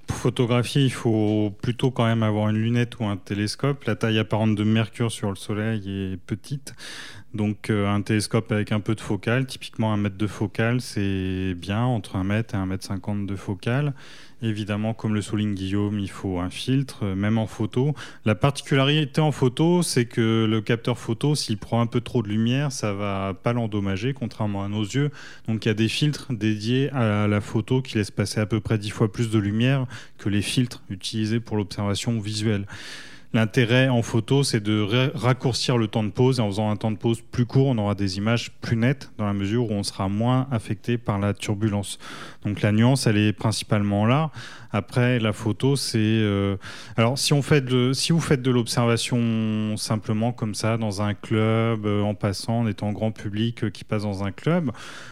Pour 0.06 0.16
photographier, 0.16 0.84
il 0.84 0.92
faut 0.92 1.52
plutôt 1.62 1.90
quand 1.90 2.04
même 2.04 2.22
avoir 2.22 2.48
une 2.48 2.58
lunette 2.58 2.98
ou 2.98 3.04
un 3.04 3.16
télescope. 3.16 3.84
La 3.84 3.96
taille 3.96 4.18
apparente 4.18 4.54
de 4.54 4.64
Mercure 4.64 5.10
sur 5.10 5.30
le 5.30 5.36
Soleil 5.36 5.88
est 5.88 6.16
petite. 6.16 6.74
Donc 7.34 7.70
euh, 7.70 7.88
un 7.88 8.02
télescope 8.02 8.52
avec 8.52 8.72
un 8.72 8.80
peu 8.80 8.94
de 8.94 9.00
focale, 9.00 9.46
typiquement 9.46 9.92
un 9.94 9.96
mètre 9.96 10.18
de 10.18 10.26
focale, 10.26 10.82
c'est 10.82 11.54
bien, 11.54 11.82
entre 11.82 12.16
un 12.16 12.24
mètre 12.24 12.54
et 12.54 12.58
un 12.58 12.66
mètre 12.66 12.84
cinquante 12.84 13.26
de 13.26 13.36
focale. 13.36 13.94
Évidemment, 14.42 14.92
comme 14.92 15.14
le 15.14 15.22
souligne 15.22 15.54
Guillaume, 15.54 15.98
il 15.98 16.10
faut 16.10 16.40
un 16.40 16.50
filtre, 16.50 17.04
euh, 17.04 17.14
même 17.14 17.38
en 17.38 17.46
photo. 17.46 17.94
La 18.26 18.34
particularité 18.34 19.22
en 19.22 19.32
photo, 19.32 19.82
c'est 19.82 20.04
que 20.04 20.44
le 20.44 20.60
capteur 20.60 20.98
photo, 20.98 21.34
s'il 21.34 21.56
prend 21.56 21.80
un 21.80 21.86
peu 21.86 22.02
trop 22.02 22.22
de 22.22 22.28
lumière, 22.28 22.70
ça 22.70 22.92
va 22.92 23.32
pas 23.40 23.54
l'endommager, 23.54 24.12
contrairement 24.12 24.62
à 24.62 24.68
nos 24.68 24.82
yeux. 24.82 25.10
Donc 25.48 25.64
il 25.64 25.68
y 25.68 25.70
a 25.70 25.74
des 25.74 25.88
filtres 25.88 26.34
dédiés 26.34 26.90
à 26.90 27.28
la 27.28 27.40
photo 27.40 27.80
qui 27.80 27.96
laissent 27.96 28.10
passer 28.10 28.40
à 28.40 28.46
peu 28.46 28.60
près 28.60 28.76
dix 28.76 28.90
fois 28.90 29.10
plus 29.10 29.30
de 29.30 29.38
lumière 29.38 29.86
que 30.18 30.28
les 30.28 30.42
filtres 30.42 30.82
utilisés 30.90 31.40
pour 31.40 31.56
l'observation 31.56 32.20
visuelle. 32.20 32.66
L'intérêt 33.34 33.88
en 33.88 34.02
photo, 34.02 34.42
c'est 34.42 34.60
de 34.60 35.10
raccourcir 35.14 35.78
le 35.78 35.88
temps 35.88 36.04
de 36.04 36.10
pause. 36.10 36.38
Et 36.38 36.42
en 36.42 36.48
faisant 36.48 36.70
un 36.70 36.76
temps 36.76 36.90
de 36.90 36.98
pause 36.98 37.22
plus 37.22 37.46
court, 37.46 37.68
on 37.68 37.78
aura 37.78 37.94
des 37.94 38.18
images 38.18 38.52
plus 38.60 38.76
nettes 38.76 39.10
dans 39.16 39.24
la 39.24 39.32
mesure 39.32 39.70
où 39.70 39.72
on 39.72 39.82
sera 39.82 40.08
moins 40.08 40.46
affecté 40.50 40.98
par 40.98 41.18
la 41.18 41.32
turbulence. 41.32 41.98
Donc 42.44 42.60
la 42.60 42.72
nuance, 42.72 43.06
elle 43.06 43.16
est 43.16 43.32
principalement 43.32 44.04
là. 44.04 44.30
Après, 44.72 45.18
la 45.18 45.32
photo, 45.32 45.76
c'est. 45.76 45.98
Euh, 45.98 46.56
alors, 46.96 47.18
si, 47.18 47.32
on 47.32 47.42
fait 47.42 47.60
de, 47.62 47.92
si 47.92 48.12
vous 48.12 48.20
faites 48.20 48.40
de 48.40 48.50
l'observation 48.50 49.76
simplement 49.76 50.32
comme 50.32 50.54
ça, 50.54 50.78
dans 50.78 51.02
un 51.02 51.12
club, 51.12 51.84
euh, 51.84 52.02
en 52.02 52.14
passant, 52.14 52.60
en 52.60 52.66
étant 52.66 52.90
grand 52.92 53.12
public 53.12 53.64
euh, 53.64 53.70
qui 53.70 53.84
passe 53.84 54.02
dans 54.02 54.24
un 54.24 54.32
club, 54.32 54.70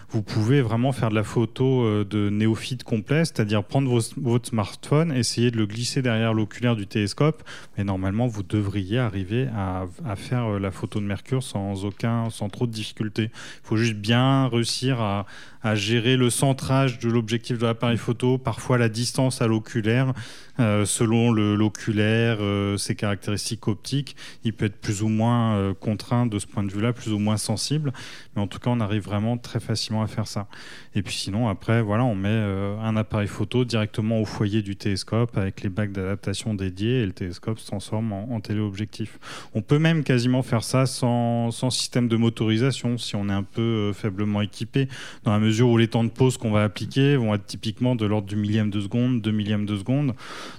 vous 0.08 0.22
pouvez 0.22 0.62
vraiment 0.62 0.92
faire 0.92 1.10
de 1.10 1.14
la 1.14 1.22
photo 1.22 2.04
de 2.04 2.30
néophyte 2.30 2.82
complet, 2.82 3.24
c'est-à-dire 3.24 3.62
prendre 3.62 4.00
votre 4.16 4.48
smartphone, 4.48 5.12
essayer 5.12 5.52
de 5.52 5.56
le 5.56 5.66
glisser 5.66 6.02
derrière 6.02 6.34
l'oculaire 6.34 6.74
du 6.74 6.88
télescope, 6.88 7.44
et 7.78 7.84
normalement, 7.84 8.26
vous 8.26 8.42
devriez 8.42 8.98
arriver 8.98 9.46
à, 9.54 9.84
à 10.04 10.16
faire 10.16 10.58
la 10.58 10.72
photo 10.72 10.98
de 10.98 11.04
Mercure 11.04 11.44
sans 11.44 11.84
aucun, 11.84 12.28
sans 12.30 12.48
trop 12.48 12.66
de 12.66 12.72
difficultés. 12.72 13.30
Il 13.32 13.68
faut 13.68 13.76
juste 13.76 13.96
bien 13.96 14.48
réussir 14.48 15.00
à, 15.00 15.26
à 15.62 15.74
gérer 15.74 16.16
le 16.16 16.30
centrage 16.30 16.98
de 16.98 17.08
l'objectif 17.08 17.58
de 17.58 17.66
l'appareil 17.66 17.98
photo, 17.98 18.38
parfois 18.38 18.78
la 18.78 18.88
distance 18.88 19.42
à 19.42 19.46
l'oculaire, 19.46 20.14
euh, 20.60 20.84
selon 20.84 21.32
l'oculaire, 21.32 22.38
euh, 22.40 22.76
ses 22.76 22.94
caractéristiques 22.94 23.66
optiques, 23.68 24.14
il 24.44 24.52
peut 24.52 24.66
être 24.66 24.78
plus 24.78 25.02
ou 25.02 25.08
moins 25.08 25.54
euh, 25.56 25.74
contraint 25.74 26.26
de 26.26 26.38
ce 26.38 26.46
point 26.46 26.62
de 26.62 26.70
vue-là, 26.70 26.92
plus 26.92 27.12
ou 27.12 27.18
moins 27.18 27.38
sensible. 27.38 27.92
Mais 28.34 28.42
en 28.42 28.46
tout 28.46 28.58
cas, 28.58 28.70
on 28.70 28.80
arrive 28.80 29.02
vraiment 29.02 29.38
très 29.38 29.60
facilement 29.60 30.02
à 30.02 30.06
faire 30.06 30.26
ça. 30.26 30.48
Et 30.94 31.02
puis 31.02 31.14
sinon, 31.14 31.48
après, 31.48 31.82
voilà, 31.82 32.04
on 32.04 32.14
met 32.14 32.28
un 32.28 32.96
appareil 32.96 33.28
photo 33.28 33.64
directement 33.64 34.20
au 34.20 34.24
foyer 34.24 34.60
du 34.62 34.76
télescope 34.76 35.36
avec 35.36 35.62
les 35.62 35.68
bacs 35.68 35.92
d'adaptation 35.92 36.54
dédiés 36.54 37.02
et 37.02 37.06
le 37.06 37.12
télescope 37.12 37.58
se 37.58 37.66
transforme 37.66 38.12
en, 38.12 38.40
téléobjectif. 38.40 39.18
On 39.54 39.62
peut 39.62 39.78
même 39.78 40.02
quasiment 40.02 40.42
faire 40.42 40.64
ça 40.64 40.86
sans, 40.86 41.50
sans, 41.50 41.70
système 41.70 42.08
de 42.08 42.16
motorisation 42.16 42.98
si 42.98 43.14
on 43.14 43.28
est 43.28 43.32
un 43.32 43.42
peu 43.42 43.92
faiblement 43.92 44.42
équipé, 44.42 44.88
dans 45.22 45.30
la 45.30 45.38
mesure 45.38 45.49
où 45.50 45.76
les 45.76 45.88
temps 45.88 46.04
de 46.04 46.10
pause 46.10 46.36
qu'on 46.36 46.50
va 46.50 46.64
appliquer 46.64 47.16
vont 47.16 47.34
être 47.34 47.46
typiquement 47.46 47.94
de 47.94 48.06
l'ordre 48.06 48.28
du 48.28 48.36
millième 48.36 48.70
de 48.70 48.80
seconde, 48.80 49.20
deux 49.20 49.32
millièmes 49.32 49.66
de 49.66 49.76
seconde. 49.76 50.14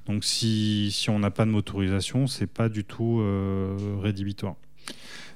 Donc 0.07 0.23
si, 0.23 0.91
si 0.91 1.09
on 1.09 1.19
n'a 1.19 1.31
pas 1.31 1.45
de 1.45 1.51
motorisation, 1.51 2.27
c'est 2.27 2.47
pas 2.47 2.69
du 2.69 2.83
tout 2.83 3.19
euh, 3.21 3.75
rédhibitoire. 4.01 4.55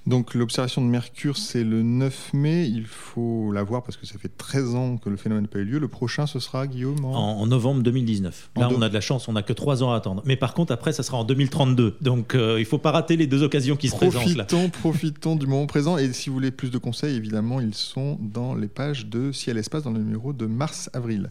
Donc 0.07 0.35
l'observation 0.35 0.83
de 0.83 0.87
Mercure, 0.87 1.35
c'est 1.35 1.63
le 1.63 1.81
9 1.81 2.33
mai. 2.33 2.67
Il 2.67 2.85
faut 2.85 3.51
la 3.51 3.63
voir 3.63 3.81
parce 3.81 3.97
que 3.97 4.05
ça 4.05 4.19
fait 4.19 4.29
13 4.29 4.75
ans 4.75 4.97
que 4.97 5.09
le 5.09 5.17
phénomène 5.17 5.43
n'a 5.45 5.49
pas 5.49 5.59
eu 5.59 5.65
lieu. 5.65 5.79
Le 5.79 5.87
prochain, 5.87 6.27
ce 6.27 6.39
sera, 6.39 6.67
Guillaume 6.67 7.03
En, 7.03 7.47
novembre 7.47 7.81
2019. 7.81 8.51
Là, 8.57 8.69
on 8.71 8.81
a 8.81 8.89
de 8.89 8.93
la 8.93 9.01
chance, 9.01 9.27
on 9.27 9.33
n'a 9.33 9.41
que 9.41 9.53
3 9.53 9.83
ans 9.83 9.93
à 9.93 9.95
attendre. 9.95 10.21
Mais 10.25 10.35
par 10.35 10.53
contre, 10.53 10.71
après, 10.71 10.93
ça 10.93 11.01
sera 11.01 11.17
en 11.17 11.23
2032. 11.23 11.97
Donc 12.01 12.35
euh, 12.35 12.57
il 12.57 12.61
ne 12.61 12.65
faut 12.65 12.77
pas 12.77 12.91
rater 12.91 13.17
les 13.17 13.25
deux 13.25 13.41
occasions 13.41 13.75
qui 13.75 13.89
se 13.89 13.95
présentent. 13.95 14.35
Là. 14.35 14.45
Profitons 14.79 15.35
du 15.35 15.47
moment 15.47 15.65
présent. 15.65 15.97
Et 15.97 16.13
si 16.13 16.29
vous 16.29 16.35
voulez 16.35 16.51
plus 16.51 16.69
de 16.69 16.77
conseils, 16.77 17.15
évidemment, 17.15 17.59
ils 17.59 17.73
sont 17.73 18.19
dans 18.21 18.53
les 18.53 18.67
pages 18.67 19.07
de 19.07 19.31
Ciel 19.31 19.57
Espace, 19.57 19.83
dans 19.83 19.91
le 19.91 19.99
numéro 19.99 20.33
de 20.33 20.45
mars-avril. 20.45 21.29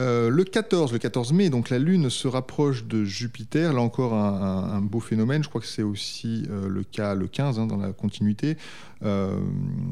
Euh, 0.00 0.30
le 0.30 0.44
14, 0.44 0.92
le 0.92 0.98
14 0.98 1.32
mai, 1.34 1.50
donc 1.50 1.68
la 1.68 1.78
Lune 1.78 2.08
se 2.08 2.26
rapproche 2.26 2.84
de 2.84 3.04
Jupiter. 3.04 3.74
Là 3.74 3.82
encore, 3.82 4.14
un, 4.14 4.80
beau 4.80 5.00
phénomène. 5.00 5.42
Je 5.42 5.48
crois 5.48 5.60
que 5.60 5.66
c'est 5.66 5.82
aussi 5.82 6.46
euh, 6.50 6.68
le 6.68 6.82
cas 6.84 7.14
le 7.14 7.26
15 7.26 7.58
hein, 7.58 7.66
dans 7.66 7.76
la 7.76 7.92
continuité. 7.92 8.56
Euh, 9.02 9.38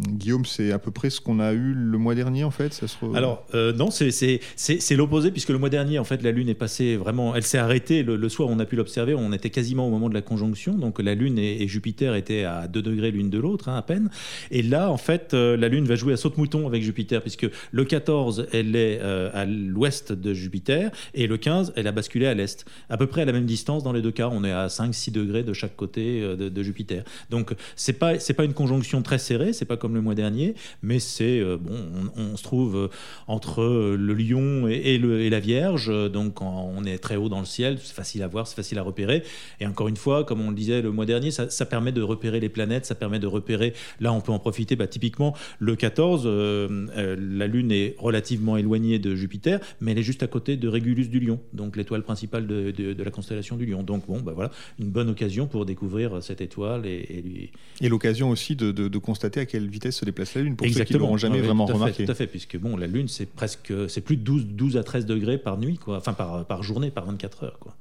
Guillaume, 0.09 0.45
c'est 0.45 0.73
à 0.73 0.79
peu 0.79 0.91
près 0.91 1.11
ce 1.11 1.21
qu'on 1.21 1.41
a 1.41 1.53
eu 1.53 1.75
le 1.75 1.99
mois 1.99 2.15
dernier, 2.15 2.45
en 2.45 2.51
fait. 2.51 2.81
Alors 3.15 3.45
non, 3.55 3.91
c'est 3.91 4.97
l'opposé 4.97 5.31
puisque 5.31 5.51
le 5.51 5.59
mois 5.59 5.69
dernier, 5.69 5.99
en 5.99 6.05
fait, 6.05 6.23
la 6.23 6.31
Lune 6.31 6.49
est 6.49 6.55
passée 6.55 6.97
vraiment. 6.97 7.35
Elle 7.35 7.43
s'est 7.43 7.59
arrêtée 7.59 8.03
le, 8.03 8.29
soir. 8.29 8.49
On 8.51 8.59
a 8.61 8.65
pu 8.65 8.77
l'observer. 8.77 9.15
On 9.15 9.33
était 9.33 9.51
quasiment 9.51 9.87
au 9.87 9.91
moment 9.91 10.09
de 10.09 10.15
la 10.15 10.23
conjonction. 10.23 10.75
Donc 10.75 11.01
la 11.01 11.15
Lune 11.15 11.39
et, 11.39 11.69
Jupiter 11.69 12.15
étaient 12.15 12.45
à 12.45 12.67
2 12.67 12.81
degrés 12.81 13.11
l'une 13.11 13.29
de 13.29 13.39
l'autre, 13.39 13.69
hein, 13.69 13.77
à 13.77 13.83
peine. 13.83 14.09
Et 14.51 14.63
là, 14.63 14.91
en 14.91 14.97
fait, 14.97 15.35
la 15.35 15.69
Lune 15.69 15.85
va 15.85 15.97
jouer 15.97 16.15
à 16.15 16.17
saute-mouton 16.17 16.67
avec 16.67 16.83
Jupiter 16.83 17.21
puisque 17.21 17.47
le 17.73 17.85
14, 17.85 18.47
elle 18.53 18.75
est 18.75 19.01
à 19.01 19.45
l'ouest 19.45 19.98
de 20.07 20.35
Jupiter, 20.35 20.91
et 21.15 21.27
le 21.27 21.37
15, 21.37 21.73
elle 21.77 21.87
a 21.87 21.93
basculé 21.93 22.27
à 22.27 22.35
l'est. 22.35 22.65
À 22.89 22.97
peu 22.97 23.07
près 23.07 23.23
à 23.23 23.25
la 23.25 23.33
même 23.33 23.47
distance 23.47 23.83
dans 23.83 23.93
les 23.93 24.03
deux 24.03 24.11
cas, 24.11 24.29
on 24.33 24.45
est 24.45 24.53
à 24.53 24.67
5-6 24.67 25.13
degrés 25.13 25.43
de 25.43 25.53
chaque 25.53 25.77
côté 25.77 26.23
euh, 26.23 26.37
de, 26.37 26.63
Jupiter. 26.63 27.05
Donc 27.31 27.55
c'est 27.77 27.93
pas 27.93 28.19
c'est 28.19 28.35
pas 28.35 28.45
une 28.45 28.53
conjonction 28.53 29.03
très 29.03 29.19
serrée, 29.19 29.53
c'est 29.53 29.65
pas 29.65 29.77
comme 29.77 29.95
le 29.95 30.01
mois 30.01 30.15
dernier, 30.15 30.55
mais 30.83 30.99
c'est 30.99 31.41
euh, 31.41 31.57
bon, 31.57 31.77
on, 32.17 32.37
se 32.37 32.43
trouve 32.43 32.77
euh, 32.77 32.89
entre 33.27 33.65
le 33.65 34.15
Lion 34.15 34.69
et, 34.69 34.99
le, 34.99 35.21
et 35.21 35.31
la 35.31 35.41
Vierge, 35.41 35.91
donc 36.11 36.43
on 36.43 36.85
est 36.85 36.99
très 36.99 37.17
haut 37.17 37.29
dans 37.29 37.41
le 37.41 37.47
ciel, 37.47 37.79
c'est 37.83 37.95
facile 37.95 38.23
à 38.23 38.29
voir, 38.29 38.47
c'est 38.47 38.57
facile 38.57 38.79
à 38.79 38.83
repérer. 38.83 39.23
Et 39.61 39.67
encore 39.67 39.89
une 39.89 39.97
fois, 39.97 40.25
comme 40.25 40.41
on 40.41 40.51
le 40.51 40.57
disait 40.57 40.83
le 40.83 40.91
mois 40.91 41.07
dernier, 41.07 41.31
ça, 41.31 41.67
permet 41.67 41.93
de 41.93 42.03
repérer 42.03 42.41
les 42.41 42.49
planètes, 42.49 42.87
ça 42.87 42.95
permet 42.95 43.19
de 43.19 43.27
repérer. 43.27 43.75
Là, 44.01 44.13
on 44.13 44.21
peut 44.21 44.33
en 44.33 44.39
profiter. 44.39 44.77
Bah, 44.77 44.87
typiquement, 44.87 45.35
le 45.59 45.77
14, 45.77 46.27
la 46.27 47.47
Lune 47.47 47.73
est 47.73 47.95
relativement 47.99 48.57
éloignée 48.57 48.99
de 48.99 49.15
Jupiter, 49.15 49.61
mais 49.81 49.93
elle 49.93 49.99
est 49.99 50.03
juste 50.03 50.23
à 50.23 50.27
côté 50.27 50.57
de 50.57 50.69
Régulus 50.69 51.09
du 51.09 51.21
Lion, 51.21 51.41
donc 51.53 51.77
l'étoile 51.77 52.03
principale 52.03 52.47
de, 52.47 53.03
la 53.03 53.11
constellation 53.11 53.57
du 53.57 53.67
Lion. 53.67 53.83
Donc 53.83 54.07
bon, 54.07 54.21
bah 54.21 54.33
voilà, 54.35 54.51
une 54.79 54.89
bonne 54.89 55.09
occasion 55.09 55.47
pour 55.47 55.67
découvrir 55.67 56.23
cette 56.23 56.41
étoile 56.41 56.87
et, 56.87 57.51
et, 57.81 57.89
l'occasion 57.89 58.31
aussi 58.31 58.57
de, 58.57 58.99
constater 58.99 59.41
à 59.41 59.47
quelle 59.47 59.69
vitesse 59.69 59.97
se 59.97 60.05
déplace 60.05 60.35
la 60.35 60.43
Lune 60.43 60.57
pour 60.57 60.67
ceux 60.67 60.85
qui 60.85 60.95
ne 60.95 60.99
l'auront 60.99 61.17
jamais 61.17 61.41
vraiment 61.41 61.67
remarqué. 61.67 62.05
tout 62.05 62.11
à 62.11 62.15
fait, 62.15 62.27
puisque 62.27 62.59
bon, 62.59 62.77
la 62.77 62.87
Lune 62.87 63.09
c'est 63.09 63.27
presque, 63.27 63.73
c'est 63.89 64.01
plus 64.01 64.17
de 64.17 64.23
12, 64.23 64.47
12 64.47 64.77
à 64.77 64.83
13 64.83 65.07
degrés 65.07 65.39
par 65.39 65.59
nuit, 65.59 65.79
quoi, 65.79 65.97
enfin 65.99 66.13
par, 66.13 66.45
par 66.45 66.63
journée, 66.63 66.91
par 66.91 67.07
24 67.07 67.45
heures, 67.45 67.59
quoi. 67.59 67.75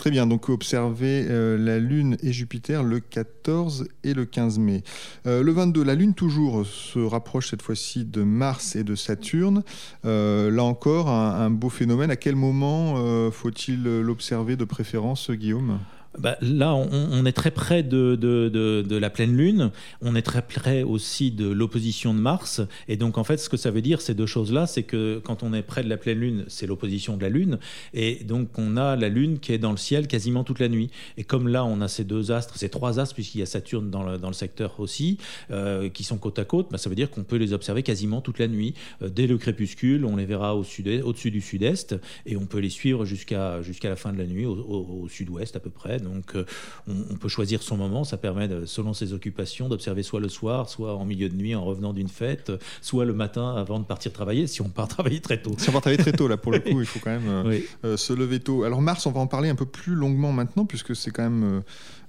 Très 0.00 0.10
bien, 0.10 0.26
donc 0.26 0.48
observer 0.48 1.26
euh, 1.28 1.58
la 1.58 1.78
Lune 1.78 2.16
et 2.22 2.32
Jupiter 2.32 2.82
le 2.82 3.00
14 3.00 3.86
et 4.02 4.14
le 4.14 4.24
15 4.24 4.58
mai. 4.58 4.82
Euh, 5.26 5.42
le 5.42 5.52
22, 5.52 5.84
la 5.84 5.94
Lune 5.94 6.14
toujours 6.14 6.64
se 6.64 6.98
rapproche 6.98 7.50
cette 7.50 7.60
fois-ci 7.60 8.06
de 8.06 8.22
Mars 8.22 8.76
et 8.76 8.82
de 8.82 8.94
Saturne. 8.94 9.62
Euh, 10.06 10.50
là 10.50 10.64
encore, 10.64 11.10
un, 11.10 11.50
beau 11.50 11.68
phénomène. 11.68 12.10
À 12.10 12.16
quel 12.16 12.34
moment 12.34 12.94
faut-il 13.30 13.82
l'observer 13.82 14.56
de 14.56 14.64
préférence, 14.64 15.30
Guillaume? 15.30 15.78
Bah, 16.20 16.36
là, 16.42 16.74
on, 16.74 17.24
est 17.24 17.32
très 17.32 17.50
près 17.50 17.82
de, 17.82 18.14
de, 18.16 18.96
la 18.96 19.10
pleine 19.10 19.36
lune, 19.36 19.70
on 20.02 20.14
est 20.14 20.22
très 20.22 20.42
près 20.42 20.82
aussi 20.82 21.30
de 21.30 21.48
l'opposition 21.48 22.12
de 22.14 22.18
Mars, 22.18 22.60
et 22.88 22.96
donc 22.96 23.18
en 23.18 23.24
fait, 23.24 23.38
ce 23.38 23.48
que 23.48 23.56
ça 23.56 23.70
veut 23.70 23.80
dire, 23.80 24.00
ces 24.00 24.14
deux 24.14 24.26
choses-là, 24.26 24.66
c'est 24.66 24.82
que 24.82 25.20
quand 25.24 25.42
on 25.42 25.52
est 25.52 25.62
près 25.62 25.82
de 25.82 25.88
la 25.88 25.96
pleine 25.96 26.18
lune, 26.18 26.44
c'est 26.48 26.66
l'opposition 26.66 27.16
de 27.16 27.22
la 27.22 27.28
lune, 27.28 27.58
et 27.94 28.22
donc 28.24 28.58
on 28.58 28.76
a 28.76 28.96
la 28.96 29.08
lune 29.08 29.38
qui 29.38 29.52
est 29.52 29.58
dans 29.58 29.70
le 29.70 29.76
ciel 29.76 30.06
quasiment 30.06 30.44
toute 30.44 30.58
la 30.58 30.68
nuit. 30.68 30.90
Et 31.16 31.24
comme 31.24 31.48
là, 31.48 31.64
on 31.64 31.80
a 31.80 31.88
ces 31.88 32.04
deux 32.04 32.30
astres, 32.30 32.56
ces 32.56 32.68
trois 32.68 33.00
astres, 33.00 33.14
puisqu'il 33.14 33.38
y 33.38 33.42
a 33.42 33.46
Saturne 33.46 33.90
dans 33.90 34.02
le, 34.02 34.18
dans 34.18 34.28
le 34.28 34.34
secteur 34.34 34.78
aussi, 34.78 35.18
euh, 35.50 35.88
qui 35.88 36.04
sont 36.04 36.18
côte 36.18 36.38
à 36.38 36.44
côte, 36.44 36.68
bah, 36.70 36.78
ça 36.78 36.90
veut 36.90 36.96
dire 36.96 37.10
qu'on 37.10 37.24
peut 37.24 37.36
les 37.36 37.52
observer 37.52 37.82
quasiment 37.82 38.20
toute 38.20 38.38
la 38.38 38.48
nuit. 38.48 38.74
Euh, 39.02 39.08
dès 39.08 39.26
le 39.26 39.38
crépuscule, 39.38 40.04
on 40.04 40.16
les 40.16 40.26
verra 40.26 40.54
au 40.54 40.64
sud 40.64 40.88
au-dessus 41.04 41.30
du 41.30 41.40
sud-est, 41.40 41.96
et 42.26 42.36
on 42.36 42.46
peut 42.46 42.58
les 42.58 42.70
suivre 42.70 43.04
jusqu'à 43.04 43.62
jusqu'à 43.62 43.88
la 43.88 43.96
fin 43.96 44.12
de 44.12 44.18
la 44.18 44.26
nuit, 44.26 44.46
au, 44.46 45.06
sud-ouest 45.08 45.56
à 45.56 45.60
peu 45.60 45.70
près. 45.70 45.98
Euh, 46.34 46.44
on, 46.88 47.16
peut 47.16 47.28
choisir 47.28 47.62
son 47.62 47.76
moment, 47.76 48.04
ça 48.04 48.16
permet, 48.16 48.48
selon 48.66 48.94
ses 48.94 49.12
occupations, 49.12 49.68
d'observer 49.68 50.02
soit 50.02 50.20
le 50.20 50.28
soir, 50.28 50.68
soit 50.68 50.94
en 50.94 51.04
milieu 51.04 51.28
de 51.28 51.34
nuit 51.34 51.54
en 51.54 51.64
revenant 51.64 51.92
d'une 51.92 52.08
fête, 52.08 52.52
soit 52.80 53.04
le 53.04 53.12
matin 53.12 53.54
avant 53.56 53.78
de 53.78 53.84
partir 53.84 54.12
travailler, 54.12 54.46
si 54.46 54.62
on 54.62 54.68
part 54.68 54.88
travailler 54.96 55.20
très 55.20 55.40
tôt. 55.40 55.54
Si 55.58 55.68
on 55.68 55.72
part 55.72 55.82
travailler 55.82 56.02
très 56.02 56.12
tôt, 56.12 56.28
là 56.28 56.36
pour 56.36 56.52
le 56.52 56.58
coup, 56.60 56.80
il 56.80 56.86
faut 56.86 57.00
quand 57.00 57.10
même 57.10 57.28
euh, 57.28 57.58
euh, 57.84 57.96
se 57.96 58.12
lever 58.12 58.40
tôt. 58.40 58.64
Alors 58.64 58.82
Mars, 58.82 59.06
on 59.06 59.12
va 59.12 59.20
en 59.20 59.26
parler 59.26 59.48
un 59.48 59.54
peu 59.54 59.66
plus 59.66 59.94
longuement 59.94 60.32
maintenant, 60.32 60.64
puisque 60.64 60.94
c'est 60.96 61.10
quand 61.10 61.22
même... 61.22 61.62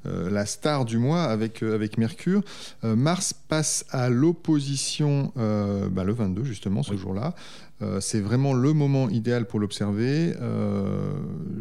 la 0.06 0.46
star 0.46 0.86
du 0.86 0.98
mois 0.98 1.24
avec, 1.24 1.64
avec 1.64 1.98
Mercure. 1.98 2.42
Mars 2.84 3.34
passe 3.34 3.86
à 3.90 4.10
l'opposition 4.10 5.32
bah, 5.36 6.04
le 6.04 6.14
22, 6.14 6.44
justement, 6.44 6.84
ce 6.84 6.96
jour-là. 6.96 7.36
Euh, 7.82 8.00
c'est 8.00 8.22
vraiment 8.22 8.54
le 8.54 8.74
moment 8.74 9.10
idéal 9.10 9.46
pour 9.46 9.60
l'observer. 9.60 10.36
Euh, 10.40 11.14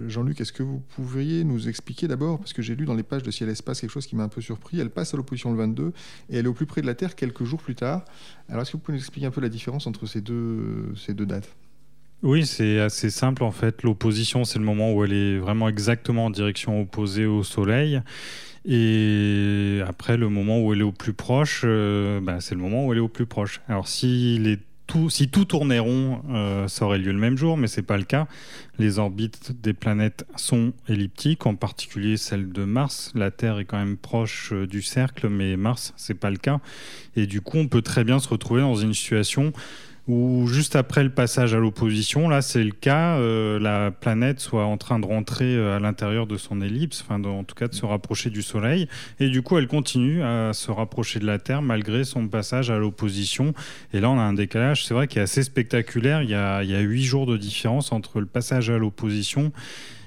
Jean-Luc, 0.09 0.41
est-ce 0.41 0.53
que 0.53 0.63
vous 0.63 0.81
pourriez 0.95 1.45
nous 1.45 1.69
expliquer 1.69 2.09
d'abord, 2.09 2.39
parce 2.39 2.53
que 2.53 2.63
j'ai 2.63 2.77
lu 2.77 2.85
dans 2.85 2.95
les 2.95 3.03
pages 3.03 3.23
de 3.23 3.31
Ciel 3.31 3.49
Espace 3.49 3.81
quelque 3.81 3.91
chose 3.91 4.07
qui 4.07 4.17
m'a 4.17 4.25
un 4.25 4.29
peu 4.29 4.41
surpris, 4.41 4.81
elle 4.81 4.91
passe 4.91 5.15
à 5.15 5.17
l'opposition 5.17 5.51
le 5.51 5.59
22 5.59 5.93
et 6.29 6.37
elle 6.37 6.45
est 6.45 6.49
au 6.49 6.55
plus 6.55 6.67
près 6.67 6.83
de 6.83 6.87
la 6.87 6.95
Terre 6.95 7.15
quelques 7.15 7.45
jours 7.45 7.61
plus 7.63 7.75
tard. 7.75 8.05
Alors 8.49 8.63
est-ce 8.63 8.73
que 8.73 8.77
vous 8.77 8.83
pouvez 8.83 8.97
nous 8.97 9.03
expliquer 9.03 9.27
un 9.27 9.31
peu 9.31 9.41
la 9.41 9.49
différence 9.49 9.87
entre 9.87 10.07
ces 10.07 10.21
deux, 10.21 10.93
ces 10.97 11.15
deux 11.15 11.27
dates? 11.27 11.49
Oui, 12.23 12.47
c'est 12.47 12.81
assez 12.81 13.11
simple 13.11 13.43
en 13.43 13.51
fait. 13.51 13.83
L'opposition, 13.83 14.45
c'est 14.45 14.59
le 14.59 14.65
moment 14.65 14.93
où 14.93 15.05
elle 15.05 15.13
est 15.13 15.39
vraiment 15.39 15.69
exactement 15.69 16.27
en 16.27 16.31
direction 16.31 16.81
opposée 16.81 17.27
au 17.27 17.43
Soleil. 17.43 18.03
Et 18.67 19.81
après, 19.87 20.19
le 20.19 20.29
moment 20.29 20.61
où 20.61 20.73
elle 20.73 20.81
est 20.81 20.85
au 20.85 20.93
plus 20.93 21.15
proche, 21.15 21.63
euh, 21.65 22.21
bah, 22.21 22.41
c'est 22.41 22.55
le 22.55 22.61
moment 22.61 22.87
où 22.87 22.93
elle 22.93 22.99
est 22.99 23.03
au 23.03 23.09
plus 23.09 23.27
proche. 23.27 23.63
Alors, 23.69 23.89
si 23.89 24.39
les 24.39 24.59
si 25.09 25.29
tout 25.29 25.45
tournait 25.45 25.79
rond, 25.79 26.23
euh, 26.31 26.69
ça 26.69 26.85
aurait 26.85 26.99
lieu 26.99 27.13
le 27.13 27.19
même 27.19 27.37
jour, 27.37 27.57
mais 27.57 27.67
c'est 27.67 27.83
pas 27.83 27.97
le 27.97 28.05
cas. 28.05 28.27
Les 28.79 28.99
orbites 28.99 29.53
des 29.61 29.73
planètes 29.73 30.27
sont 30.37 30.73
elliptiques, 30.89 31.47
en 31.47 31.55
particulier 31.55 32.17
celle 32.17 32.51
de 32.51 32.65
Mars. 32.65 33.13
La 33.15 33.31
Terre 33.31 33.59
est 33.59 33.65
quand 33.65 33.79
même 33.79 33.97
proche 33.97 34.53
euh, 34.53 34.67
du 34.67 34.83
cercle, 34.83 35.29
mais 35.29 35.57
Mars, 35.57 35.93
c'est 35.97 36.15
pas 36.15 36.31
le 36.31 36.39
cas. 36.39 36.61
Et 37.17 37.27
du 37.27 37.41
coup, 37.41 37.59
on 37.59 37.69
peut 37.69 37.83
très 37.83 38.05
bien 38.05 38.19
se 38.19 38.29
retrouver 38.29 38.63
dans 38.63 38.77
une 38.77 38.95
situation 38.95 39.53
ou 40.09 40.47
juste 40.47 40.77
après 40.77 41.05
le 41.05 41.11
passage 41.11 41.55
à 41.55 41.59
l'opposition, 41.59 42.29
là 42.29 42.43
c'est 42.43 42.65
le 42.65 42.73
cas, 42.73 43.17
euh, 43.19 43.59
la 43.59 43.91
planète 43.91 44.41
soit 44.41 44.65
en 44.65 44.77
train 44.77 44.99
de 44.99 45.07
rentrer 45.07 45.55
euh, 45.55 45.77
à 45.77 45.81
l'intérieur 45.81 46.27
de 46.27 46.37
son 46.37 46.61
ellipse, 46.61 47.03
enfin 47.03 47.23
en 47.25 47.45
tout 47.45 47.55
cas 47.55 47.69
de 47.69 47.75
se 47.75 47.85
rapprocher 47.87 48.31
du 48.31 48.43
Soleil, 48.43 48.89
et 49.19 49.29
du 49.29 49.43
coup 49.43 49.59
elle 49.59 49.69
continue 49.69 50.23
à 50.23 50.53
se 50.53 50.71
rapprocher 50.71 51.21
de 51.21 51.27
la 51.27 51.39
Terre 51.39 51.63
malgré 51.63 52.05
son 52.05 52.29
passage 52.29 52.71
à 52.71 52.79
l'opposition. 52.79 53.55
Et 53.93 54.01
là 54.01 54.11
on 54.11 54.19
a 54.19 54.23
un 54.23 54.35
décalage, 54.35 54.85
c'est 54.85 54.95
vrai, 54.95 55.07
qui 55.07 55.19
est 55.19 55.23
assez 55.23 55.43
spectaculaire. 55.43 56.23
Il 56.23 56.31
y 56.31 56.35
a 56.35 56.81
huit 56.81 57.05
jours 57.05 57.27
de 57.27 57.37
différence 57.37 57.93
entre 57.93 58.21
le 58.21 58.27
passage 58.27 58.71
à 58.71 58.79
l'opposition 58.79 59.53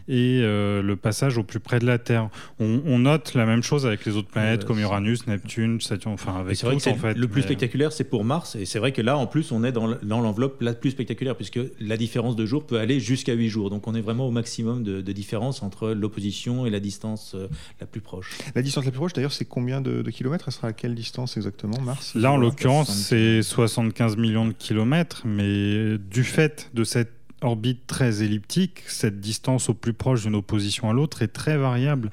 euh, 0.10 0.81
le 0.81 0.95
passage 0.95 1.38
au 1.38 1.43
plus 1.43 1.60
près 1.60 1.79
de 1.79 1.86
la 1.86 1.98
Terre. 1.98 2.29
On, 2.60 3.00
note 3.00 3.33
la 3.33 3.45
même 3.45 3.63
chose 3.63 3.86
avec 3.86 4.05
les 4.05 4.15
autres 4.15 4.29
planètes 4.29 4.65
comme 4.65 4.79
Uranus, 4.79 5.27
Neptune, 5.27 5.81
Saturne, 5.81 6.13
enfin 6.13 6.39
avec 6.39 6.57
tout, 6.57 6.67
en 6.67 6.79
fait. 6.79 7.17
Le 7.17 7.27
plus 7.27 7.41
spectaculaire, 7.41 7.91
c'est 7.91 8.03
pour 8.03 8.24
Mars, 8.24 8.55
et 8.55 8.65
c'est 8.65 8.79
vrai 8.79 8.91
que 8.91 9.01
là, 9.01 9.17
en 9.17 9.27
plus, 9.27 9.51
on 9.51 9.63
est 9.63 9.72
dans 9.72 10.22
l'enveloppe 10.22 10.62
la 10.62 10.74
plus 10.74 10.91
spectaculaire, 10.91 11.36
puisque 11.36 11.60
la 11.79 11.98
différence 11.98 12.36
de 12.36 12.45
jours 12.45 12.65
peut 12.65 12.79
aller 12.79 13.00
jusqu'à 13.00 13.33
8 13.33 13.50
jours. 13.50 13.69
Donc 13.69 13.88
on 13.88 13.95
est 13.95 14.01
vraiment 14.01 14.27
au 14.27 14.31
maximum 14.31 14.83
de, 14.83 15.13
différence 15.13 15.62
entre 15.62 15.91
l'opposition 15.91 16.65
et 16.65 16.72
la 16.72 16.79
distance 16.79 17.33
euh, 17.36 17.48
la 17.79 17.86
plus 17.86 18.01
proche. 18.01 18.38
La 18.55 18.63
distance 18.63 18.83
la 18.86 18.91
plus 18.91 18.98
proche, 18.98 19.13
d'ailleurs, 19.13 19.31
c'est 19.31 19.45
combien 19.45 19.79
de, 19.79 20.01
kilomètres? 20.10 20.45
Elle 20.48 20.53
sera 20.53 20.69
à 20.69 20.74
quelle 20.74 20.95
distance 20.95 21.38
exactement, 21.38 21.79
Mars? 21.81 22.15
Là, 22.15 22.31
en 22.31 22.38
l'occurrence, 22.38 22.91
c'est 22.91 23.41
75 23.43 24.17
millions 24.17 24.48
de 24.48 24.53
kilomètres, 24.53 25.22
mais 25.25 25.98
du 25.98 26.24
fait 26.24 26.69
de 26.74 26.83
cette 26.83 27.22
orbite 27.43 27.85
très 27.88 28.23
elliptique, 28.23 28.83
cette 28.88 29.19
distance 29.19 29.69
au 29.69 29.73
plus 29.73 29.93
proche 29.93 30.23
d'une 30.23 30.35
opposition 30.35 30.89
à 30.89 30.93
l'autre 30.93 31.21
est 31.21 31.27
très 31.27 31.57
variable. 31.57 32.09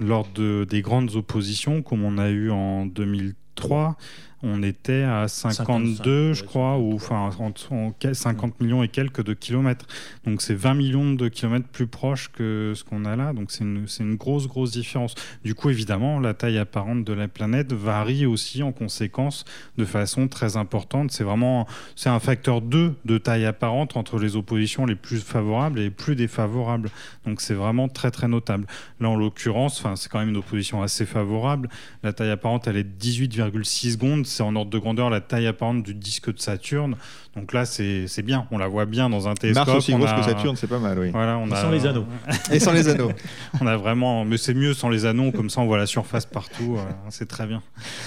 Lors 0.00 0.26
de, 0.32 0.66
des 0.68 0.80
grandes 0.80 1.14
oppositions, 1.16 1.82
comme 1.82 2.04
on 2.04 2.18
a 2.18 2.30
eu 2.30 2.50
en 2.50 2.86
2003, 2.86 3.96
on 4.42 4.62
était 4.62 5.02
à 5.02 5.28
52, 5.28 6.32
je 6.32 6.44
crois, 6.44 6.78
ou 6.78 6.94
enfin 6.94 7.30
50 7.30 8.60
millions 8.60 8.82
et 8.82 8.88
quelques 8.88 9.22
de 9.22 9.34
kilomètres. 9.34 9.86
Donc 10.24 10.42
c'est 10.42 10.54
20 10.54 10.74
millions 10.74 11.12
de 11.12 11.28
kilomètres 11.28 11.68
plus 11.68 11.86
proche 11.86 12.30
que 12.32 12.72
ce 12.74 12.84
qu'on 12.84 13.04
a 13.04 13.16
là. 13.16 13.32
Donc 13.32 13.50
c'est 13.50 13.64
une, 13.64 13.86
une, 14.00 14.16
grosse, 14.16 14.46
grosse 14.46 14.72
différence. 14.72 15.14
Du 15.44 15.54
coup, 15.54 15.70
évidemment, 15.70 16.20
la 16.20 16.34
taille 16.34 16.58
apparente 16.58 17.04
de 17.04 17.12
la 17.12 17.28
planète 17.28 17.72
varie 17.72 18.26
aussi 18.26 18.62
en 18.62 18.72
conséquence 18.72 19.44
de 19.76 19.84
façon 19.84 20.28
très 20.28 20.56
importante. 20.56 21.10
C'est 21.10 21.24
vraiment 21.24 21.66
c'est 21.94 22.08
un 22.08 22.20
facteur 22.20 22.62
2 22.62 22.94
de 23.04 23.18
taille 23.18 23.44
apparente 23.44 23.96
entre 23.96 24.18
les 24.18 24.36
oppositions 24.36 24.86
les 24.86 24.94
plus 24.94 25.20
favorables 25.22 25.78
et 25.78 25.84
les 25.84 25.90
plus 25.90 26.16
défavorables. 26.16 26.90
Donc 27.26 27.40
c'est 27.40 27.54
vraiment 27.54 27.88
très, 27.88 28.10
très 28.10 28.28
notable. 28.28 28.66
Là, 29.00 29.10
en 29.10 29.16
l'occurrence, 29.16 29.84
c'est 29.96 30.10
quand 30.10 30.18
même 30.18 30.30
une 30.30 30.36
opposition 30.36 30.82
assez 30.82 31.06
favorable. 31.06 31.68
La 32.02 32.12
taille 32.12 32.30
apparente, 32.30 32.66
elle 32.66 32.76
est 32.76 33.00
18,6 33.00 33.92
secondes. 33.92 34.26
C'est 34.30 34.42
en 34.42 34.54
ordre 34.54 34.70
de 34.70 34.78
grandeur 34.78 35.10
la 35.10 35.20
taille 35.20 35.48
apparente 35.48 35.82
du 35.82 35.94
disque 35.94 36.32
de 36.32 36.38
Saturne. 36.38 36.96
Donc 37.36 37.52
là, 37.52 37.64
c'est 37.64 38.22
bien. 38.22 38.46
On 38.50 38.58
la 38.58 38.68
voit 38.68 38.86
bien 38.86 39.08
dans 39.08 39.28
un 39.28 39.34
télescope. 39.34 39.66
Mars 39.66 39.78
aussi 39.78 39.92
grosse 39.92 40.12
que 40.12 40.22
Saturne, 40.22 40.56
c'est 40.56 40.66
pas 40.66 40.78
mal, 40.78 40.98
oui. 40.98 41.10
Voilà, 41.10 41.38
on 41.38 41.48
Et 41.48 41.52
a... 41.52 41.56
sans 41.56 41.70
les 41.70 41.86
anneaux. 41.86 42.06
Et 42.50 42.58
sans 42.58 42.72
les 42.72 42.88
anneaux. 42.88 43.12
on 43.60 43.66
a 43.66 43.76
vraiment, 43.76 44.24
mais 44.24 44.36
c'est 44.36 44.54
mieux 44.54 44.74
sans 44.74 44.88
les 44.88 45.06
anneaux, 45.06 45.30
comme 45.32 45.50
ça 45.50 45.60
on 45.60 45.66
voit 45.66 45.78
la 45.78 45.86
surface 45.86 46.26
partout, 46.26 46.76
euh, 46.76 46.82
c'est 47.08 47.28
très 47.28 47.46
bien. 47.46 47.62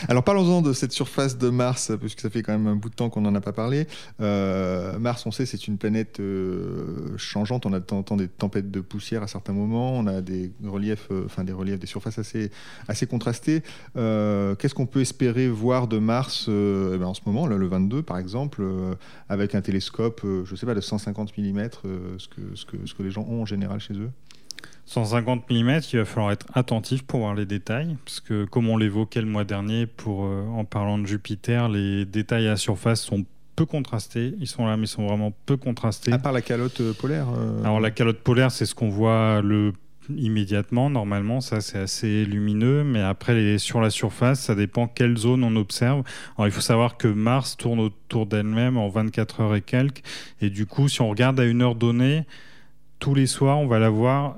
Alors 0.10 0.24
parlons-en 0.24 0.62
de 0.62 0.74
cette 0.74 0.92
surface 0.92 1.38
de 1.38 1.50
Mars, 1.50 1.92
puisque 2.00 2.20
ça 2.20 2.30
fait 2.30 2.44
quand 2.44 2.54
même 2.54 2.68
un 2.68 2.76
bout 2.76 2.90
de 2.90 2.96
temps 2.96 3.10
qu'on 3.10 3.22
n'en 3.22 3.34
a 3.36 3.42
pas 3.42 3.54
parlé. 3.54 3.88
Euh, 4.22 4.98
Mars, 5.00 5.26
on 5.26 5.32
sait, 5.32 5.46
c'est 5.46 5.68
une 5.68 5.78
planète 5.78 6.20
euh, 6.20 7.18
changeante. 7.18 7.66
On 7.66 7.74
a 7.74 7.80
de 7.80 7.86
temps 7.86 7.98
en 8.00 8.04
temps 8.04 8.18
des 8.18 8.28
tempêtes 8.28 8.72
de 8.72 8.82
poussière 8.82 9.24
à 9.24 9.28
certains 9.28 9.54
moments. 9.54 9.94
On 9.94 10.08
a 10.08 10.22
des 10.22 10.52
reliefs, 10.64 11.08
euh, 11.12 11.24
enfin 11.26 11.44
des 11.44 11.54
reliefs, 11.54 11.80
des 11.80 11.88
surfaces 11.88 12.20
assez, 12.20 12.52
assez 12.88 13.08
contrastées. 13.08 13.64
Euh, 13.98 14.56
Qu'est-ce 14.56 14.76
qu'on 14.76 14.86
peut 14.86 15.02
espérer 15.02 15.48
voir 15.48 15.88
de 15.88 15.98
Mars 15.98 16.48
euh, 16.50 16.94
eh 16.96 16.98
ben, 16.98 17.06
en 17.06 17.14
ce 17.14 17.22
moment, 17.26 17.48
là, 17.48 17.58
le 17.58 17.68
22 17.68 18.02
par 18.04 18.18
exemple, 18.18 18.62
euh, 18.62 18.94
avec 19.30 19.56
un 19.56 19.62
télescope, 19.62 20.22
euh, 20.24 20.44
je 20.46 20.56
sais 20.56 20.66
pas, 20.66 20.76
de 20.76 20.82
150 20.82 21.38
mm, 21.38 21.70
ce, 22.18 22.28
que, 22.28 22.42
ce, 22.56 22.66
que, 22.66 22.78
ce 22.86 22.94
que 22.94 23.04
les 23.04 23.12
gens 23.12 23.26
ont 23.30 23.42
en 23.42 23.46
général 23.46 23.80
chez 23.80 23.94
eux 23.94 24.10
150 24.86 25.50
mm, 25.50 25.80
il 25.94 26.00
va 26.00 26.06
falloir 26.06 26.32
être 26.32 26.46
attentif 26.54 27.04
pour 27.04 27.22
voir 27.22 27.36
les 27.36 27.46
détails, 27.46 27.96
parce 28.06 28.20
que 28.20 28.46
comme 28.46 28.70
on 28.70 28.78
l'évoquait 28.78 29.22
le 29.22 29.28
mois 29.28 29.44
dernier, 29.44 29.88
pour, 29.88 30.26
euh, 30.26 30.46
en 30.48 30.66
parlant 30.66 30.98
de 30.98 31.06
Jupiter, 31.06 31.70
les 31.70 32.06
détails 32.06 32.48
à 32.48 32.58
surface 32.58 33.02
sont 33.02 33.26
peu 33.56 33.66
contrastés. 33.66 34.34
Ils 34.40 34.48
sont 34.48 34.66
là, 34.66 34.78
mais 34.78 34.86
ils 34.86 34.88
sont 34.88 35.06
vraiment 35.06 35.32
peu 35.46 35.58
contrastés. 35.58 36.12
À 36.12 36.18
part 36.18 36.32
la 36.32 36.42
calotte 36.42 36.82
euh, 36.82 36.94
polaire 36.94 37.28
euh, 37.38 37.64
Alors 37.64 37.80
la 37.80 37.92
calotte 37.92 38.20
polaire, 38.20 38.52
c'est 38.52 38.66
ce 38.66 38.76
qu'on 38.76 38.90
voit 38.90 39.42
le 39.42 39.74
immédiatement 40.16 40.90
normalement 40.90 41.42
ça 41.42 41.62
c'est 41.62 41.80
assez 41.80 42.26
lumineux 42.26 42.84
mais 42.84 43.02
après 43.02 43.58
sur 43.58 43.82
la 43.82 43.90
surface 43.90 44.42
ça 44.42 44.56
dépend 44.56 44.88
quelle 44.88 45.18
zone 45.18 45.44
on 45.44 45.56
observe. 45.56 46.04
Il 46.40 46.52
faut 46.52 46.62
savoir 46.62 46.98
que 46.98 47.08
Mars 47.08 47.58
tourne 47.58 47.80
autour 47.80 48.26
d'elle-même 48.26 48.78
en 48.78 48.90
24 48.90 49.42
heures 49.42 49.56
et 49.56 49.62
quelques 49.62 50.04
et 50.42 50.50
du 50.50 50.66
coup 50.66 50.88
si 50.90 51.02
on 51.02 51.10
regarde 51.10 51.40
à 51.40 51.46
une 51.46 51.62
heure 51.62 51.76
donnée 51.76 52.24
tous 53.00 53.16
les 53.16 53.28
soirs 53.28 53.60
on 53.60 53.68
va 53.68 53.80
la 53.80 53.90
voir 53.90 54.36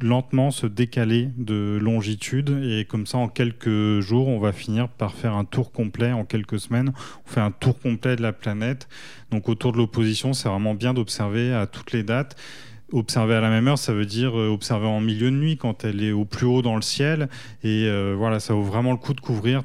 lentement 0.00 0.50
se 0.50 0.66
décaler 0.66 1.30
de 1.36 1.78
longitude 1.80 2.50
et 2.62 2.84
comme 2.84 3.06
ça 3.06 3.18
en 3.18 3.28
quelques 3.28 4.00
jours 4.00 4.28
on 4.28 4.38
va 4.38 4.52
finir 4.52 4.88
par 4.88 5.14
faire 5.14 5.34
un 5.34 5.44
tour 5.44 5.72
complet 5.72 6.12
en 6.12 6.24
quelques 6.24 6.60
semaines. 6.60 6.92
On 7.26 7.28
fait 7.28 7.40
un 7.40 7.50
tour 7.50 7.78
complet 7.78 8.16
de 8.16 8.22
la 8.22 8.32
planète. 8.32 8.88
Donc 9.30 9.48
autour 9.48 9.72
de 9.72 9.78
l'opposition 9.78 10.32
c'est 10.32 10.48
vraiment 10.48 10.74
bien 10.74 10.94
d'observer 10.94 11.52
à 11.52 11.66
toutes 11.66 11.92
les 11.92 12.02
dates 12.02 12.36
observer 12.92 13.34
à 13.34 13.40
la 13.40 13.50
même 13.50 13.68
heure, 13.68 13.78
ça 13.78 13.92
veut 13.92 14.06
dire 14.06 14.38
euh, 14.38 14.48
observer 14.48 14.86
en 14.86 15.00
milieu 15.00 15.30
de 15.30 15.36
nuit 15.36 15.56
quand 15.56 15.84
elle 15.84 16.02
est 16.02 16.12
au 16.12 16.24
plus 16.24 16.46
haut 16.46 16.62
dans 16.62 16.76
le 16.76 16.82
ciel. 16.82 17.28
Et 17.62 17.86
euh, 17.86 18.14
voilà, 18.16 18.40
ça 18.40 18.54
vaut 18.54 18.62
vraiment 18.62 18.92
le 18.92 18.98
coup 18.98 19.14
de 19.14 19.20
couvrir 19.20 19.62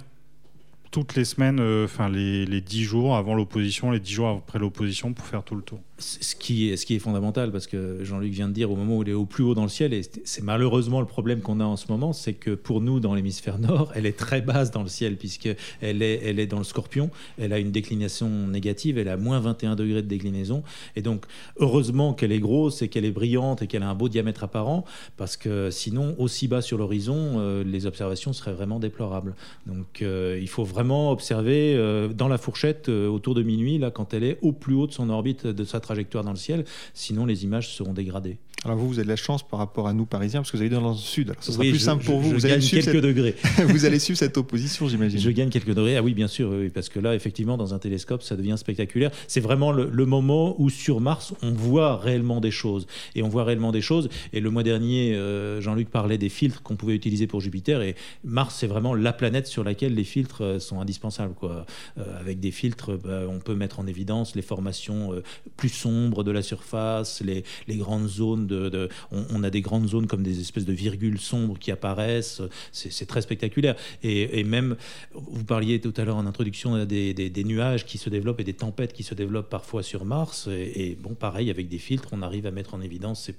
toutes 0.92 1.15
les 1.15 1.25
semaines, 1.25 1.60
euh, 1.60 1.86
enfin 1.86 2.08
les, 2.08 2.46
les 2.46 2.62
10 2.62 2.84
jours 2.84 3.15
avant 3.15 3.34
l'opposition, 3.34 3.92
les 3.92 4.00
10 4.00 4.13
jours 4.13 4.30
après 4.30 4.60
l'opposition 4.60 5.13
pour 5.13 5.25
faire 5.25 5.44
tout 5.44 5.56
le 5.56 5.63
tour. 5.63 5.80
Ce 6.00 6.36
qui, 6.36 6.70
est, 6.70 6.76
ce 6.76 6.88
qui 6.88 6.96
est 6.96 7.00
fondamental, 7.00 7.52
parce 7.52 7.68
que 7.68 8.04
Jean-Luc 8.04 8.34
vient 8.34 8.50
de 8.50 8.54
dire 8.54 8.72
au 8.72 8.76
moment 8.76 8.98
où 8.98 9.04
il 9.04 9.10
est 9.10 9.14
au 9.14 9.26
plus 9.26 9.44
haut 9.44 9.54
dans 9.54 9.64
le 9.64 9.70
ciel, 9.70 9.94
et 9.94 10.02
c'est 10.26 10.44
malheureusement 10.44 11.00
le 11.00 11.06
problème 11.06 11.42
qu'on 11.42 11.60
a 11.60 11.66
en 11.66 11.78
ce 11.78 11.86
moment, 11.90 12.14
c'est 12.14 12.34
que 12.34 12.52
pour 12.52 12.82
nous, 12.82 13.00
dans 13.00 13.14
l'hémisphère 13.14 13.60
nord, 13.60 13.92
elle 13.96 14.06
est 14.06 14.18
très 14.18 14.42
basse 14.42 14.72
dans 14.72 14.84
le 14.84 14.90
ciel, 14.90 15.18
puisqu'elle 15.18 15.56
est, 15.82 16.22
elle 16.26 16.40
est 16.40 16.48
dans 16.48 16.58
le 16.58 16.64
scorpion, 16.64 17.10
elle 17.38 17.54
a 17.54 17.60
une 17.60 17.72
déclination 17.72 18.28
négative, 18.28 18.98
elle 18.98 19.08
a 19.08 19.18
moins 19.18 19.40
21 19.40 19.76
degrés 19.76 20.02
de 20.02 20.08
déclinaison, 20.08 20.64
et 20.98 21.02
donc 21.02 21.26
heureusement 21.58 22.14
qu'elle 22.14 22.32
est 22.32 22.40
grosse 22.40 22.82
et 22.82 22.90
qu'elle 22.90 23.06
est 23.06 23.12
brillante 23.12 23.62
et 23.62 23.68
qu'elle 23.68 23.84
a 23.84 23.90
un 23.90 23.96
beau 23.96 24.10
diamètre 24.10 24.44
apparent, 24.44 24.86
parce 25.16 25.38
que 25.38 25.70
sinon, 25.72 26.16
aussi 26.18 26.48
bas 26.48 26.62
sur 26.62 26.78
l'horizon, 26.78 27.36
euh, 27.38 27.64
les 27.64 27.86
observations 27.86 28.34
seraient 28.34 28.54
vraiment 28.54 28.80
déplorables. 28.80 29.36
Donc 29.68 30.02
euh, 30.02 30.38
il 30.42 30.50
faut 30.50 30.66
vraiment 30.66 31.12
observer 31.12 31.76
euh, 31.76 32.10
dans 32.10 32.28
la 32.28 32.38
fourchette 32.38 32.90
autour 32.90 33.36
de 33.36 33.44
minuit, 33.44 33.78
là, 33.78 33.90
quand 33.90 34.14
elle 34.14 34.24
est 34.24 34.38
au 34.42 34.52
plus 34.52 34.76
haut 34.76 34.88
de 34.88 34.92
son 34.92 35.10
orbite, 35.10 35.48
de 35.48 35.64
sa 35.64 35.80
trajectoire 35.80 35.93
dans 36.24 36.32
le 36.32 36.38
ciel, 36.38 36.66
sinon 36.94 37.26
les 37.26 37.44
images 37.44 37.74
seront 37.74 37.94
dégradées. 37.94 38.38
Alors 38.65 38.77
vous, 38.77 38.88
vous 38.88 38.93
avez 38.96 39.03
de 39.03 39.10
la 39.10 39.15
chance 39.17 39.43
par 39.43 39.60
rapport 39.60 39.88
à 39.88 39.93
nous 39.93 40.05
Parisiens, 40.05 40.39
parce 40.39 40.50
que 40.51 40.55
vous 40.58 40.62
allez 40.63 40.70
dans 40.70 40.89
le 40.91 40.96
sud. 40.96 41.29
Alors 41.32 41.43
ce 41.43 41.51
sera 41.51 41.62
Oui, 41.63 41.72
plus 41.72 41.79
je- 41.79 41.84
simple 41.84 42.05
pour 42.05 42.22
je- 42.22 42.27
vous. 42.27 42.29
je 42.32 42.36
vous, 42.41 42.48
gagne 42.48 42.62
quelques 42.62 42.84
cette... 42.86 42.96
degrés. 43.01 43.36
vous 43.67 43.84
allez 43.86 44.00
suivre 44.00 44.17
cette 44.17 44.38
opposition, 44.38 44.88
j'imagine. 44.88 45.20
Je 45.20 45.29
gagne 45.32 45.50
quelques 45.50 45.74
degrés. 45.74 45.98
Ah 45.98 46.01
oui, 46.03 46.13
bien 46.13 46.27
sûr, 46.29 46.50
oui, 46.50 46.70
parce 46.70 46.88
que 46.88 47.00
là, 47.00 47.13
effectivement, 47.13 47.58
dans 47.58 47.74
un 47.74 47.79
télescope, 47.79 48.24
ça 48.24 48.36
devient 48.38 48.55
spectaculaire. 48.58 49.12
C'est 49.27 49.41
vraiment 49.41 49.72
le, 49.74 49.89
le 49.91 50.05
moment 50.05 50.55
où 50.62 50.70
sur 50.70 51.01
Mars, 51.01 51.34
on 51.41 51.51
voit 51.51 51.98
réellement 51.98 52.39
des 52.39 52.51
choses. 52.51 52.88
Et 53.15 53.24
on 53.24 53.27
voit 53.29 53.43
réellement 53.43 53.72
des 53.74 53.82
choses. 53.82 54.08
Et 54.32 54.39
le 54.39 54.50
mois 54.50 54.63
dernier, 54.63 55.13
euh, 55.13 55.60
Jean-Luc 55.60 55.89
parlait 55.89 56.17
des 56.17 56.29
filtres 56.29 56.62
qu'on 56.63 56.75
pouvait 56.77 56.96
utiliser 56.96 57.27
pour 57.27 57.41
Jupiter. 57.41 57.82
Et 57.82 57.96
Mars, 58.24 58.55
c'est 58.60 58.67
vraiment 58.67 58.93
la 58.96 59.12
planète 59.12 59.48
sur 59.48 59.65
laquelle 59.65 59.93
les 59.93 60.03
filtres 60.05 60.41
euh, 60.41 60.60
sont 60.60 60.79
indispensables. 60.79 61.34
Quoi. 61.34 61.65
Euh, 61.98 62.20
avec 62.20 62.39
des 62.39 62.51
filtres, 62.51 62.98
bah, 62.98 63.24
on 63.29 63.39
peut 63.39 63.55
mettre 63.55 63.82
en 63.82 63.88
évidence 63.88 64.36
les 64.36 64.41
formations 64.41 65.13
euh, 65.13 65.22
plus 65.58 65.70
sombres 65.70 66.24
de 66.24 66.32
la 66.32 66.41
surface, 66.41 67.22
les, 67.25 67.43
les 67.67 67.75
grandes 67.75 68.08
zones 68.08 68.48
de, 68.48 68.53
on, 69.12 69.44
a 69.44 69.50
des 69.50 69.62
grandes 69.62 69.88
zones 69.88 70.08
comme 70.08 70.24
des 70.24 70.40
espèces 70.40 70.66
de 70.66 70.74
virgules 70.74 71.20
sombres 71.20 71.58
qui 71.58 71.72
apparaissent. 71.72 72.42
C'est 72.72 73.06
très 73.06 73.22
spectaculaire. 73.22 73.76
Et, 74.04 74.44
même, 74.44 74.76
vous 75.14 75.44
parliez 75.44 75.80
tout 75.80 75.94
à 75.98 76.04
l'heure 76.04 76.18
en 76.18 76.26
introduction 76.26 76.76
euh, 76.76 76.86
des, 76.86 77.44
nuages 77.44 77.86
qui 77.86 77.98
se 77.98 78.10
développent 78.10 78.40
et 78.40 78.44
des 78.44 78.54
tempêtes 78.54 78.94
qui 78.94 79.04
se 79.04 79.14
développent 79.14 79.50
parfois 79.50 79.84
sur 79.84 80.06
Mars. 80.06 80.48
Et, 80.48 80.98
bon, 81.02 81.14
pareil, 81.14 81.50
avec 81.50 81.68
des 81.68 81.78
filtres, 81.78 82.10
on 82.12 82.22
arrive 82.22 82.46
à 82.46 82.52
mettre 82.52 82.74
en 82.74 82.82
évidence 82.82 83.30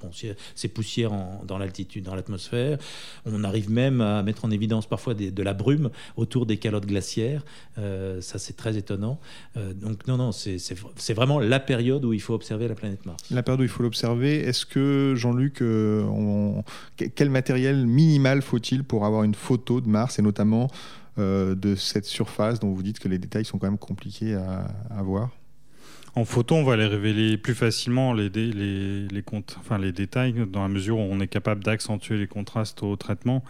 ces 0.54 0.68
poussières, 0.68 1.12
dans 1.46 1.58
l'altitude, 1.58 2.04
dans 2.04 2.14
l'atmosphère. 2.14 2.78
On 3.26 3.44
arrive 3.44 3.70
même 3.70 4.00
à 4.00 4.22
mettre 4.22 4.44
en 4.44 4.50
évidence 4.50 4.86
parfois 4.86 5.14
de 5.14 5.42
la 5.42 5.54
brume 5.54 5.90
autour 6.16 6.46
des 6.46 6.56
calottes 6.56 6.86
glaciaires. 6.86 7.44
Euh, 7.78 8.20
ça, 8.20 8.38
c'est 8.38 8.56
très 8.56 8.76
étonnant. 8.76 9.18
Euh, 9.56 9.72
donc, 9.72 10.06
non, 10.06 10.16
non, 10.16 10.32
c'est 10.32 11.14
vraiment 11.14 11.40
la 11.40 11.60
période 11.60 12.04
où 12.04 12.12
il 12.12 12.20
faut 12.20 12.34
observer 12.34 12.68
la 12.68 12.74
planète 12.74 13.04
Mars. 13.06 13.22
La 13.30 13.42
période 13.42 13.60
où 13.60 13.64
il 13.64 13.68
faut 13.68 13.82
l'observer, 13.82 14.36
est-ce 14.40 14.66
que, 14.66 15.03
Jean-Luc, 15.14 15.60
euh, 15.62 16.04
quel 17.14 17.30
matériel 17.30 17.86
minimal 17.86 18.42
faut-il 18.42 18.84
pour 18.84 19.04
avoir 19.04 19.24
une 19.24 19.34
photo 19.34 19.80
de 19.80 19.88
Mars, 19.88 20.18
et 20.18 20.22
notamment 20.22 20.70
euh, 21.18 21.54
de 21.54 21.74
cette 21.74 22.06
surface 22.06 22.58
dont 22.60 22.72
vous 22.72 22.82
dites 22.82 22.98
que 22.98 23.08
les 23.08 23.18
détails 23.18 23.44
sont 23.44 23.58
quand 23.58 23.68
même 23.68 23.78
compliqués 23.78 24.34
à, 24.34 25.02
voir? 25.02 25.30
En 26.16 26.24
photo, 26.24 26.54
on 26.54 26.62
va 26.62 26.76
les 26.76 26.86
révéler 26.86 27.36
plus 27.36 27.56
facilement 27.56 28.12
les, 28.12 28.28
les, 28.28 28.52
les 28.52 29.92
détails 29.92 30.46
dans 30.48 30.62
la 30.62 30.68
mesure 30.68 30.98
où 30.98 31.02
on 31.02 31.18
est 31.18 31.26
capable 31.26 31.64
d'accentuer 31.64 32.16
les 32.16 32.28
contrastes 32.28 32.84
au 32.84 32.94
traitement. 32.94 33.42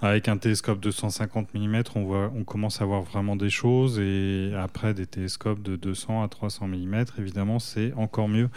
Avec 0.00 0.28
un 0.28 0.36
télescope 0.36 0.80
de 0.80 0.90
150 0.90 1.54
mm, 1.54 1.82
on, 1.94 2.04
voit, 2.04 2.32
on 2.36 2.42
commence 2.42 2.80
à 2.80 2.84
voir 2.84 3.02
vraiment 3.02 3.36
des 3.36 3.50
choses 3.50 4.00
et 4.00 4.52
après 4.56 4.94
des 4.94 5.06
télescopes 5.06 5.62
de 5.62 5.76
200 5.76 6.24
à 6.24 6.28
300 6.28 6.66
mm, 6.66 7.04
évidemment, 7.18 7.60
c'est 7.60 7.92
encore 7.94 8.28
mieux. 8.28 8.48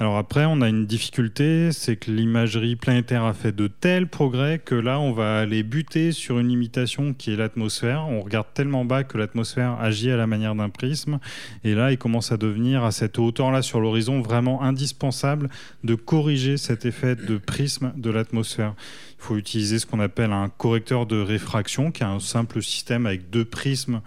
Alors 0.00 0.16
après, 0.16 0.44
on 0.44 0.60
a 0.60 0.68
une 0.68 0.86
difficulté, 0.86 1.72
c'est 1.72 1.96
que 1.96 2.12
l'imagerie 2.12 2.76
planétaire 2.76 3.24
a 3.24 3.34
fait 3.34 3.50
de 3.50 3.66
tels 3.66 4.06
progrès 4.06 4.60
que 4.60 4.76
là, 4.76 5.00
on 5.00 5.10
va 5.10 5.40
aller 5.40 5.64
buter 5.64 6.12
sur 6.12 6.38
une 6.38 6.46
limitation 6.46 7.14
qui 7.14 7.32
est 7.32 7.36
l'atmosphère. 7.36 8.06
On 8.06 8.20
regarde 8.20 8.46
tellement 8.54 8.84
bas 8.84 9.02
que 9.02 9.18
l'atmosphère 9.18 9.72
agit 9.80 10.12
à 10.12 10.16
la 10.16 10.28
manière 10.28 10.54
d'un 10.54 10.68
prisme. 10.68 11.18
Et 11.64 11.74
là, 11.74 11.90
il 11.90 11.98
commence 11.98 12.30
à 12.30 12.36
devenir 12.36 12.84
à 12.84 12.92
cette 12.92 13.18
hauteur-là 13.18 13.60
sur 13.62 13.80
l'horizon 13.80 14.20
vraiment 14.20 14.62
indispensable 14.62 15.50
de 15.82 15.96
corriger 15.96 16.58
cet 16.58 16.86
effet 16.86 17.16
de 17.16 17.36
prisme 17.36 17.92
de 17.96 18.10
l'atmosphère. 18.10 18.74
Il 19.18 19.24
faut 19.24 19.36
utiliser 19.36 19.80
ce 19.80 19.86
qu'on 19.86 19.98
appelle 19.98 20.30
un 20.30 20.48
correcteur 20.48 21.06
de 21.06 21.20
réfraction, 21.20 21.90
qui 21.90 22.04
est 22.04 22.06
un 22.06 22.20
simple 22.20 22.62
système 22.62 23.04
avec 23.04 23.30
deux 23.30 23.44
prismes 23.44 24.00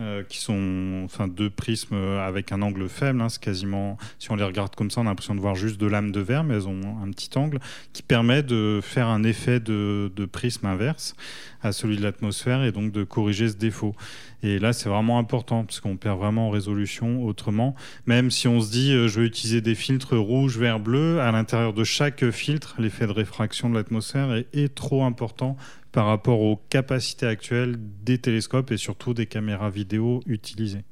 euh, 0.00 0.22
qui 0.22 0.38
sont 0.38 1.02
enfin 1.04 1.28
deux 1.28 1.50
prismes 1.50 1.94
avec 1.94 2.52
un 2.52 2.62
angle 2.62 2.88
faible. 2.88 3.20
hein, 3.20 3.28
c'est 3.28 3.42
quasiment, 3.42 3.96
si 4.18 4.30
on 4.30 4.36
les 4.36 4.44
regarde 4.44 4.74
comme 4.74 4.90
ça, 4.90 5.00
on 5.00 5.04
a 5.04 5.08
l'impression 5.08 5.34
de 5.34 5.40
voir 5.40 5.54
juste 5.54 5.78
deux 5.78 5.88
lames 5.88 6.12
de 6.12 6.20
verre, 6.20 6.44
mais 6.44 6.54
elles 6.54 6.68
ont 6.68 6.98
un 7.02 7.10
petit 7.10 7.30
angle 7.36 7.60
qui 7.92 8.02
permet 8.02 8.42
de 8.42 8.80
faire 8.82 9.08
un 9.08 9.22
effet 9.22 9.60
de, 9.60 10.12
de 10.14 10.24
prisme 10.26 10.66
inverse 10.66 11.14
à 11.62 11.72
celui 11.72 11.96
de 11.96 12.02
l'atmosphère 12.02 12.62
et 12.62 12.72
donc 12.72 12.92
de 12.92 13.04
corriger 13.04 13.48
ce 13.48 13.56
défaut. 13.56 13.94
Et 14.42 14.58
là, 14.58 14.72
c'est 14.72 14.88
vraiment 14.88 15.18
important 15.18 15.64
parce 15.64 15.80
qu'on 15.80 15.96
perd 15.96 16.18
vraiment 16.18 16.48
en 16.48 16.50
résolution 16.50 17.24
autrement. 17.24 17.74
Même 18.06 18.30
si 18.30 18.46
on 18.48 18.60
se 18.60 18.70
dit, 18.70 18.92
euh, 18.92 19.08
je 19.08 19.20
vais 19.20 19.26
utiliser 19.26 19.60
des 19.60 19.74
filtres 19.74 20.16
rouge, 20.16 20.58
vert, 20.58 20.78
bleu, 20.78 21.20
à 21.20 21.32
l'intérieur 21.32 21.72
de 21.72 21.84
chaque 21.84 22.30
filtre, 22.30 22.76
l'effet 22.78 23.06
de 23.06 23.12
réfraction 23.12 23.70
de 23.70 23.74
l'atmosphère 23.74 24.42
est 24.52 24.74
trop 24.74 25.04
important 25.04 25.56
par 25.96 26.04
rapport 26.04 26.42
aux 26.42 26.60
capacités 26.68 27.24
actuelles 27.24 27.78
des 28.04 28.18
télescopes 28.18 28.70
et 28.70 28.76
surtout 28.76 29.14
des 29.14 29.24
caméras 29.24 29.70
vidéo 29.70 30.20
utilisées. 30.26 30.84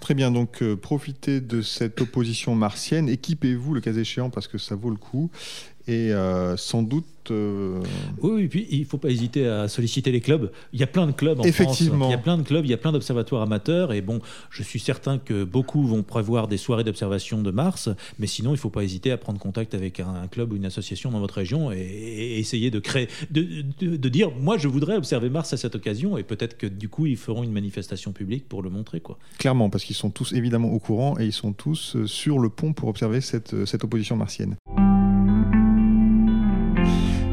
Très 0.00 0.14
bien, 0.14 0.30
donc 0.30 0.62
euh, 0.62 0.74
profitez 0.74 1.42
de 1.42 1.60
cette 1.60 2.00
opposition 2.00 2.54
martienne, 2.54 3.10
équipez-vous 3.10 3.74
le 3.74 3.82
cas 3.82 3.92
échéant 3.92 4.30
parce 4.30 4.48
que 4.48 4.56
ça 4.56 4.74
vaut 4.74 4.88
le 4.88 4.96
coup. 4.96 5.30
Et 5.88 6.12
sans 6.56 6.82
doute 6.82 7.06
euh, 7.30 7.82
oui, 8.22 8.44
et 8.44 8.48
puis 8.48 8.66
il 8.70 8.80
ne 8.80 8.84
faut 8.84 8.98
pas 8.98 9.08
hésiter 9.08 9.46
à 9.46 9.68
solliciter 9.68 10.12
les 10.12 10.20
clubs. 10.20 10.50
Il 10.72 10.80
y 10.80 10.82
a 10.82 10.86
plein 10.86 11.06
de 11.06 11.12
clubs 11.12 11.40
en 11.40 11.44
Effectivement. 11.44 11.96
France. 11.98 12.08
Il 12.08 12.12
y 12.12 12.14
a 12.14 12.18
plein 12.18 12.38
de 12.38 12.42
clubs, 12.42 12.64
il 12.64 12.70
y 12.70 12.74
a 12.74 12.76
plein 12.76 12.92
d'observatoires 12.92 13.42
amateurs. 13.42 13.92
Et 13.92 14.00
bon, 14.00 14.20
je 14.50 14.62
suis 14.62 14.80
certain 14.80 15.18
que 15.18 15.44
beaucoup 15.44 15.86
vont 15.86 16.02
prévoir 16.02 16.48
des 16.48 16.56
soirées 16.56 16.84
d'observation 16.84 17.42
de 17.42 17.50
Mars. 17.50 17.88
Mais 18.18 18.26
sinon, 18.26 18.50
il 18.50 18.54
ne 18.54 18.58
faut 18.58 18.70
pas 18.70 18.82
hésiter 18.82 19.10
à 19.10 19.16
prendre 19.16 19.38
contact 19.38 19.74
avec 19.74 20.00
un, 20.00 20.26
club 20.30 20.52
ou 20.52 20.56
une 20.56 20.64
association 20.64 21.10
dans 21.10 21.20
votre 21.20 21.34
région 21.34 21.70
et, 21.72 22.38
essayer 22.38 22.70
de 22.70 22.78
créer, 22.78 23.08
de, 23.30 23.46
de, 23.80 24.08
dire 24.08 24.30
moi, 24.30 24.58
je 24.58 24.68
voudrais 24.68 24.96
observer 24.96 25.28
Mars 25.28 25.52
à 25.52 25.56
cette 25.56 25.74
occasion. 25.74 26.18
Et 26.18 26.22
peut-être 26.22 26.56
que 26.56 26.66
du 26.66 26.88
coup, 26.88 27.06
ils 27.06 27.16
feront 27.16 27.42
une 27.42 27.52
manifestation 27.52 28.12
publique 28.12 28.48
pour 28.48 28.62
le 28.62 28.70
montrer. 28.70 29.00
Quoi. 29.00 29.18
Clairement, 29.38 29.70
parce 29.70 29.84
qu'ils 29.84 29.96
sont 29.96 30.10
tous 30.10 30.32
évidemment 30.32 30.70
au 30.70 30.78
courant 30.78 31.18
et 31.18 31.24
ils 31.24 31.32
sont 31.32 31.52
tous 31.52 31.96
euh, 31.96 32.06
sur 32.06 32.38
le 32.38 32.48
pont 32.48 32.72
pour 32.72 32.88
observer 32.88 33.20
cette, 33.20 33.64
cette 33.66 33.84
opposition 33.84 34.16
martienne. 34.16 34.56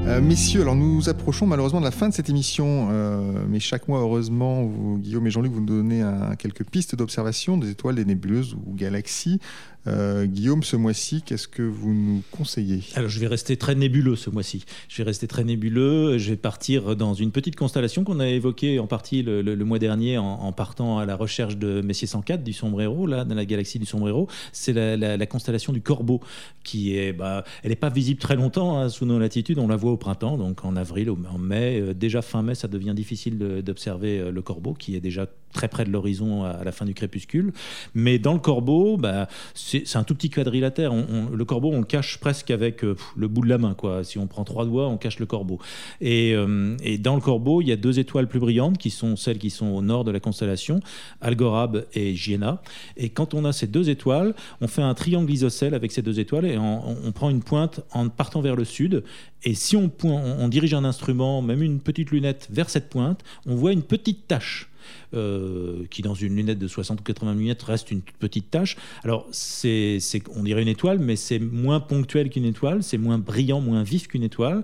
Euh, 0.05 0.19
messieurs, 0.19 0.61
alors 0.61 0.75
nous 0.75 1.07
approchons 1.07 1.47
malheureusement 1.47 1.79
de 1.79 1.85
la 1.85 1.91
fin 1.91 2.09
de 2.09 2.13
cette 2.13 2.29
émission, 2.29 2.89
euh, 2.91 3.45
mais 3.47 3.61
chaque 3.61 3.87
mois, 3.87 3.99
heureusement, 3.99 4.63
vous, 4.63 4.97
Guillaume 4.97 5.25
et 5.27 5.31
Jean-Luc, 5.31 5.53
vous 5.53 5.61
nous 5.61 5.65
donnez 5.65 6.03
quelques 6.37 6.65
pistes 6.65 6.95
d'observation 6.95 7.57
des 7.57 7.69
étoiles, 7.69 7.95
des 7.95 8.03
nébuleuses 8.03 8.53
ou 8.53 8.73
galaxies. 8.73 9.39
Euh, 9.87 10.25
Guillaume, 10.25 10.63
ce 10.63 10.75
mois-ci, 10.75 11.21
qu'est-ce 11.21 11.47
que 11.47 11.61
vous 11.61 11.93
nous 11.93 12.23
conseillez? 12.31 12.83
Alors, 12.95 13.09
je 13.09 13.19
vais 13.19 13.27
rester 13.27 13.57
très 13.57 13.75
nébuleux 13.75 14.15
ce 14.15 14.29
mois-ci. 14.29 14.63
Je 14.87 14.97
vais 14.97 15.03
rester 15.03 15.27
très 15.27 15.43
nébuleux. 15.43 16.17
Je 16.17 16.31
vais 16.31 16.37
partir 16.37 16.95
dans 16.95 17.13
une 17.13 17.31
petite 17.31 17.55
constellation 17.55 18.03
qu'on 18.03 18.19
a 18.19 18.27
évoquée 18.27 18.79
en 18.79 18.87
partie 18.87 19.23
le, 19.23 19.55
mois 19.63 19.79
dernier 19.79 20.17
en, 20.17 20.51
partant 20.51 20.99
à 20.99 21.05
la 21.05 21.15
recherche 21.15 21.57
de 21.57 21.81
Messier 21.81 22.07
104 22.07 22.43
du 22.43 22.53
Sombrero, 22.53 23.07
là, 23.07 23.25
dans 23.25 23.35
la 23.35 23.45
galaxie 23.45 23.79
du 23.79 23.85
Sombrero. 23.85 24.27
C'est 24.51 24.73
la, 24.73 25.25
constellation 25.25 25.73
du 25.73 25.81
Corbeau, 25.81 26.21
qui 26.63 26.95
est, 26.97 27.13
bah, 27.13 27.43
elle 27.63 27.69
n'est 27.69 27.75
pas 27.75 27.89
visible 27.89 28.19
très 28.19 28.35
longtemps 28.35 28.77
hein, 28.77 28.89
sous 28.89 29.05
nos 29.05 29.19
latitudes. 29.19 29.57
On 29.59 29.67
la 29.67 29.75
voit 29.75 29.91
au 29.91 29.97
printemps, 29.97 30.37
donc 30.37 30.63
en 30.63 30.75
avril, 30.75 31.09
en 31.09 31.37
mai. 31.37 31.79
Euh, 31.79 31.93
déjà 31.93 32.21
fin 32.21 32.41
mai, 32.41 32.55
ça 32.55 32.67
devient 32.67 32.93
difficile 32.95 33.37
d'observer 33.63 34.19
euh, 34.19 34.31
le 34.31 34.41
Corbeau, 34.41 34.73
qui 34.73 34.95
est 34.95 34.99
déjà 34.99 35.27
très 35.53 35.67
près 35.67 35.85
de 35.85 35.91
l'horizon 35.91 36.43
à 36.43 36.63
la 36.63 36.71
fin 36.71 36.85
du 36.85 36.93
crépuscule. 36.93 37.53
Mais 37.93 38.19
dans 38.19 38.33
le 38.33 38.39
corbeau, 38.39 38.97
bah, 38.97 39.27
c'est 39.53 39.95
un 39.95 40.03
tout 40.03 40.15
petit 40.15 40.29
quadrilatère. 40.29 40.91
le 40.93 41.45
corbeau, 41.45 41.71
on 41.71 41.79
le 41.79 41.85
cache 41.85 42.17
presque 42.17 42.51
avec 42.51 42.83
euh, 42.83 42.95
le 43.15 43.27
bout 43.27 43.41
de 43.41 43.49
la 43.49 43.57
main. 43.57 43.73
Quoi. 43.73 44.03
Si 44.03 44.17
on 44.17 44.27
prend 44.27 44.43
trois 44.43 44.65
doigts, 44.65 44.87
on 44.87 44.97
cache 44.97 45.19
le 45.19 45.25
corbeau. 45.25 45.59
Euh, 46.01 46.77
et, 46.83 46.97
dans 46.97 47.15
le 47.15 47.21
corbeau, 47.21 47.61
il 47.61 47.67
y 47.67 47.71
a 47.71 47.75
deux 47.75 47.99
étoiles 47.99 48.27
plus 48.27 48.39
brillantes 48.39 48.77
qui 48.77 48.89
sont 48.89 49.15
celles 49.15 49.37
qui 49.37 49.49
sont 49.49 49.67
au 49.67 49.81
nord 49.81 50.03
de 50.03 50.11
la 50.11 50.19
constellation, 50.19 50.79
Algorab 51.21 51.85
et 51.93 52.15
Gienah. 52.15 52.61
Et 52.97 53.09
quand 53.09 53.33
on 53.33 53.45
a 53.45 53.53
ces 53.53 53.67
deux 53.67 53.89
étoiles, 53.89 54.33
on 54.61 54.67
fait 54.67 54.81
un 54.81 54.93
triangle 54.93 55.31
isocèle 55.31 55.73
avec 55.73 55.91
ces 55.91 56.01
deux 56.01 56.19
étoiles 56.19 56.45
et 56.45 56.57
on, 56.57 57.11
prend 57.13 57.29
une 57.29 57.43
pointe 57.43 57.81
en 57.91 58.09
partant 58.09 58.41
vers 58.41 58.55
le 58.55 58.65
sud. 58.65 59.03
Et 59.43 59.53
si 59.53 59.75
on, 59.75 59.91
on 60.03 60.47
dirige 60.47 60.73
un 60.73 60.83
instrument, 60.83 61.41
même 61.41 61.61
une 61.61 61.79
petite 61.79 62.09
lunette, 62.11 62.47
vers 62.49 62.69
cette 62.69 62.89
pointe, 62.89 63.23
on 63.45 63.55
voit 63.55 63.71
une 63.71 63.83
petite 63.83 64.27
tache 64.27 64.69
euh, 65.13 65.83
qui 65.89 66.01
dans 66.01 66.13
une 66.13 66.35
lunette 66.35 66.59
de 66.59 66.67
60 66.67 67.01
ou 67.01 67.03
80 67.03 67.35
mm 67.35 67.53
reste 67.65 67.91
une 67.91 68.01
petite 68.01 68.49
tache. 68.49 68.77
Alors, 69.03 69.27
c'est, 69.31 69.99
on 70.35 70.43
dirait 70.43 70.61
une 70.61 70.67
étoile, 70.67 70.99
mais 70.99 71.15
c'est 71.15 71.39
moins 71.39 71.79
ponctuel 71.79 72.29
qu'une 72.29 72.45
étoile, 72.45 72.83
c'est 72.83 72.97
moins 72.97 73.17
brillant, 73.17 73.61
moins 73.61 73.83
vif 73.83 74.07
qu'une 74.07 74.23
étoile. 74.23 74.63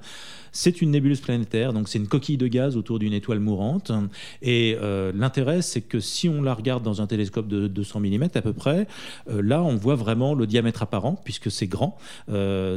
C'est 0.52 0.82
une 0.82 0.92
nébuleuse 0.92 1.22
planétaire, 1.22 1.74
donc 1.74 1.90
c'est 1.90 2.00
une 2.00 2.08
coquille 2.08 2.38
de 2.38 2.48
gaz 2.48 2.76
autour 2.76 2.98
d'une 2.98 3.14
étoile 3.14 3.40
mourante. 3.40 3.92
Et 4.42 4.76
euh, 4.82 5.12
l'intérêt, 5.16 5.62
c'est 5.62 5.82
que 5.82 6.00
si 6.00 6.28
on 6.28 6.42
la 6.42 6.56
regarde 6.56 6.84
dans 6.84 7.02
un 7.02 7.08
télescope 7.08 7.48
de 7.48 7.68
200 7.68 8.00
mm 8.00 8.24
à 8.34 8.42
peu 8.42 8.54
près, 8.54 8.88
euh, 9.30 9.42
là, 9.44 9.62
on 9.62 9.76
voit 9.76 9.96
vraiment 9.96 10.34
le 10.34 10.48
diamètre 10.48 10.82
apparent, 10.82 11.22
puisque 11.24 11.52
c'est 11.52 11.68
grand. 11.68 11.98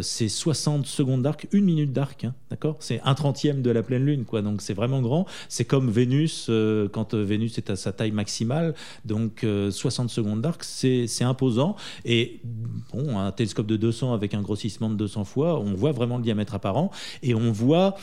C'est 0.03 0.29
60 0.29 0.87
secondes 0.87 1.23
d'arc, 1.23 1.49
une 1.53 1.65
minute 1.65 1.93
d'arc, 1.93 2.25
hein, 2.25 2.35
d'accord? 2.51 2.77
C'est 2.81 3.01
un 3.05 3.15
trentième 3.15 3.63
de 3.63 3.71
la 3.71 3.83
pleine 3.83 4.05
lune, 4.05 4.25
quoi. 4.25 4.43
Donc 4.43 4.61
c'est 4.61 4.75
vraiment 4.75 5.01
grand. 5.01 5.27
C'est 5.49 5.65
comme 5.65 5.91
Vénus, 5.91 6.51
quand 6.93 7.15
Vénus 7.15 7.57
est 7.59 7.62
à 7.71 7.77
sa 7.77 7.93
taille 7.93 8.13
maximale. 8.13 8.75
Donc 9.05 9.45
60 9.71 10.11
secondes 10.11 10.41
d'arc, 10.41 10.65
c'est 10.65 11.25
imposant. 11.25 11.77
Et 12.05 12.41
bon, 12.93 13.19
un 13.19 13.33
télescope 13.33 13.67
de 13.67 13.77
200 13.77 14.13
avec 14.15 14.35
un 14.35 14.43
grossissement 14.43 14.91
de 14.91 14.97
200 14.97 15.25
fois, 15.25 15.59
on 15.59 15.75
voit 15.75 15.93
vraiment 15.93 16.17
le 16.17 16.23
diamètre 16.23 16.55
apparent. 16.55 16.91
Et 17.23 17.35
on 17.35 17.53
voit 17.53 17.97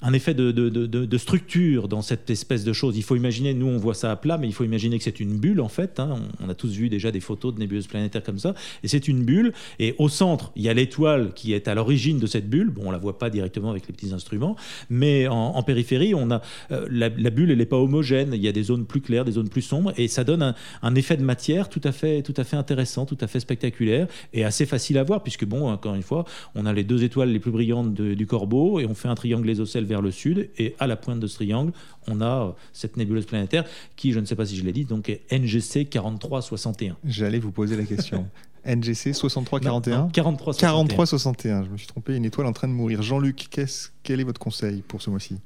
un 0.00 0.12
effet 0.12 0.34
de, 0.34 0.52
de, 0.52 0.68
de, 0.86 1.18
structure 1.18 1.88
dans 1.88 2.02
cette 2.02 2.30
espèce 2.30 2.64
de 2.64 2.72
chose. 2.72 2.96
Il 2.96 3.02
faut 3.02 3.16
imaginer, 3.16 3.52
nous 3.52 3.66
on 3.66 3.78
voit 3.78 3.94
ça 3.94 4.12
à 4.12 4.16
plat, 4.16 4.38
mais 4.38 4.46
il 4.46 4.52
faut 4.52 4.64
imaginer 4.64 4.96
que 4.98 5.04
c'est 5.04 5.18
une 5.18 5.36
bulle 5.38 5.60
en 5.60 5.68
fait. 5.68 5.98
Hein. 5.98 6.20
On, 6.40 6.48
a 6.48 6.54
tous 6.54 6.72
vu 6.72 6.88
déjà 6.88 7.10
des 7.10 7.20
photos 7.20 7.54
de 7.54 7.58
nébuleuses 7.58 7.88
planétaires 7.88 8.22
comme 8.22 8.38
ça. 8.38 8.54
Et 8.84 8.88
c'est 8.88 9.08
une 9.08 9.24
bulle. 9.24 9.52
Et 9.80 9.96
au 9.98 10.08
centre, 10.08 10.52
il 10.54 10.62
y 10.62 10.68
a 10.68 10.74
l'étoile 10.74 11.32
qui 11.34 11.52
est 11.52 11.66
à 11.66 11.74
l'origine 11.74 12.18
de 12.18 12.26
cette 12.26 12.48
bulle. 12.48 12.70
Bon, 12.70 12.82
on 12.86 12.90
la 12.92 12.98
voit 12.98 13.18
pas 13.18 13.28
directement 13.28 13.70
avec 13.70 13.88
les 13.88 13.92
petits 13.92 14.12
instruments, 14.12 14.56
mais 14.88 15.26
en, 15.26 15.62
périphérie, 15.64 16.14
on 16.14 16.30
a 16.30 16.42
euh, 16.70 16.86
la, 16.90 17.08
bulle, 17.08 17.50
elle 17.50 17.58
n'est 17.58 17.66
pas 17.66 17.76
homogène. 17.76 18.30
Il 18.34 18.42
y 18.42 18.48
a 18.48 18.52
des 18.52 18.62
zones 18.62 18.86
plus 18.86 19.00
claires, 19.00 19.24
des 19.24 19.32
zones 19.32 19.48
plus 19.48 19.62
sombres, 19.62 19.92
et 19.96 20.06
ça 20.06 20.22
donne 20.22 20.54
un, 20.82 20.94
effet 20.94 21.16
de 21.16 21.24
matière 21.24 21.68
tout 21.68 21.80
à 21.84 21.92
fait, 21.92 22.22
tout 22.22 22.34
à 22.36 22.44
fait 22.44 22.56
intéressant, 22.56 23.04
tout 23.04 23.18
à 23.20 23.26
fait 23.26 23.40
spectaculaire 23.40 24.06
et 24.32 24.44
assez 24.44 24.66
facile 24.66 24.98
à 24.98 25.02
voir, 25.02 25.22
puisque 25.22 25.44
bon, 25.44 25.68
encore 25.68 25.94
une 25.94 26.02
fois, 26.02 26.24
on 26.54 26.66
a 26.66 26.72
les 26.72 26.84
deux 26.84 27.02
étoiles 27.02 27.30
les 27.30 27.38
plus 27.40 27.50
brillantes 27.50 27.94
du 27.94 28.26
Corbeau 28.26 28.80
et 28.80 28.86
on 28.86 28.94
fait 28.94 29.08
un 29.08 29.14
triangle 29.14 29.48
isocèle 29.50 29.87
vers 29.88 30.02
le 30.02 30.10
sud. 30.10 30.50
Et 30.58 30.74
à 30.78 30.86
la 30.86 30.96
pointe 30.96 31.18
de 31.20 31.26
ce 31.26 31.36
triangle, 31.36 31.72
on 32.06 32.20
a 32.20 32.46
euh, 32.46 32.50
cette 32.72 32.96
nébuleuse 32.96 33.26
planétaire 33.26 33.64
qui, 33.96 34.12
je 34.12 34.20
ne 34.20 34.26
sais 34.26 34.36
pas 34.36 34.46
si 34.46 34.56
je 34.56 34.64
l'ai 34.64 34.72
dit, 34.72 34.84
donc 34.84 35.08
est 35.08 35.22
NGC 35.32 35.86
4361. 35.86 36.96
J'allais 37.04 37.38
vous 37.38 37.50
poser 37.50 37.76
la 37.76 37.84
question. 37.84 38.28
NGC 38.66 39.14
6341 39.14 40.10
4361. 40.12 40.86
4361, 40.86 41.64
je 41.64 41.70
me 41.70 41.76
suis 41.76 41.86
trompé, 41.86 42.16
une 42.16 42.24
étoile 42.24 42.46
en 42.46 42.52
train 42.52 42.68
de 42.68 42.72
mourir. 42.72 43.02
Jean-Luc, 43.02 43.48
quel 44.02 44.20
est 44.20 44.24
votre 44.24 44.40
conseil 44.40 44.82
pour 44.82 45.02
ce 45.02 45.10
mois-ci? 45.10 45.36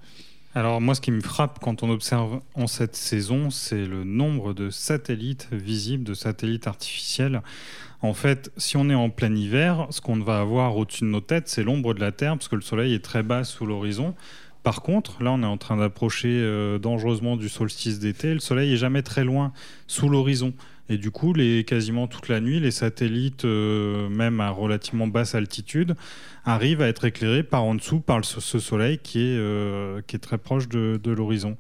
Alors 0.54 0.82
moi, 0.82 0.94
ce 0.94 1.00
qui 1.00 1.10
me 1.10 1.22
frappe 1.22 1.60
quand 1.62 1.82
on 1.82 1.88
observe 1.88 2.40
en 2.54 2.66
cette 2.66 2.94
saison, 2.94 3.48
c'est 3.48 3.86
le 3.86 4.04
nombre 4.04 4.52
de 4.52 4.68
satellites 4.68 5.48
visibles, 5.50 6.04
de 6.04 6.12
satellites 6.12 6.66
artificiels. 6.66 7.42
En 8.02 8.14
fait, 8.14 8.50
si 8.56 8.76
on 8.76 8.90
est 8.90 8.96
en 8.96 9.10
plein 9.10 9.34
hiver, 9.34 9.86
ce 9.90 10.00
qu'on 10.00 10.18
va 10.18 10.40
avoir 10.40 10.76
au-dessus 10.76 11.04
de 11.04 11.08
nos 11.08 11.20
têtes, 11.20 11.48
c'est 11.48 11.62
l'ombre 11.62 11.94
de 11.94 12.00
la 12.00 12.10
Terre, 12.10 12.32
parce 12.32 12.48
que 12.48 12.56
le 12.56 12.62
Soleil 12.62 12.94
est 12.94 13.04
très 13.04 13.22
bas 13.22 13.44
sous 13.44 13.64
l'horizon. 13.64 14.14
Par 14.64 14.82
contre, 14.82 15.22
là, 15.22 15.30
on 15.30 15.42
est 15.42 15.46
en 15.46 15.56
train 15.56 15.76
d'approcher 15.76 16.28
euh, 16.28 16.78
dangereusement 16.78 17.36
du 17.36 17.48
solstice 17.48 18.00
d'été. 18.00 18.34
Le 18.34 18.40
Soleil 18.40 18.72
est 18.72 18.76
jamais 18.76 19.02
très 19.02 19.24
loin 19.24 19.52
sous 19.86 20.08
l'horizon. 20.08 20.52
Et 20.88 20.98
du 20.98 21.12
coup, 21.12 21.32
les, 21.32 21.62
quasiment 21.62 22.08
toute 22.08 22.28
la 22.28 22.40
nuit, 22.40 22.58
les 22.58 22.72
satellites, 22.72 23.44
euh, 23.44 24.08
même 24.08 24.40
à 24.40 24.50
relativement 24.50 25.06
basse 25.06 25.36
altitude, 25.36 25.94
arrivent 26.44 26.82
à 26.82 26.88
être 26.88 27.04
éclairés 27.04 27.44
par 27.44 27.62
en 27.62 27.76
dessous 27.76 28.00
par 28.00 28.24
ce 28.24 28.58
Soleil 28.58 28.98
euh, 29.16 30.00
qui 30.06 30.16
est 30.16 30.20
très 30.20 30.38
proche 30.38 30.68
de 30.68 31.00
l'horizon. 31.04 31.56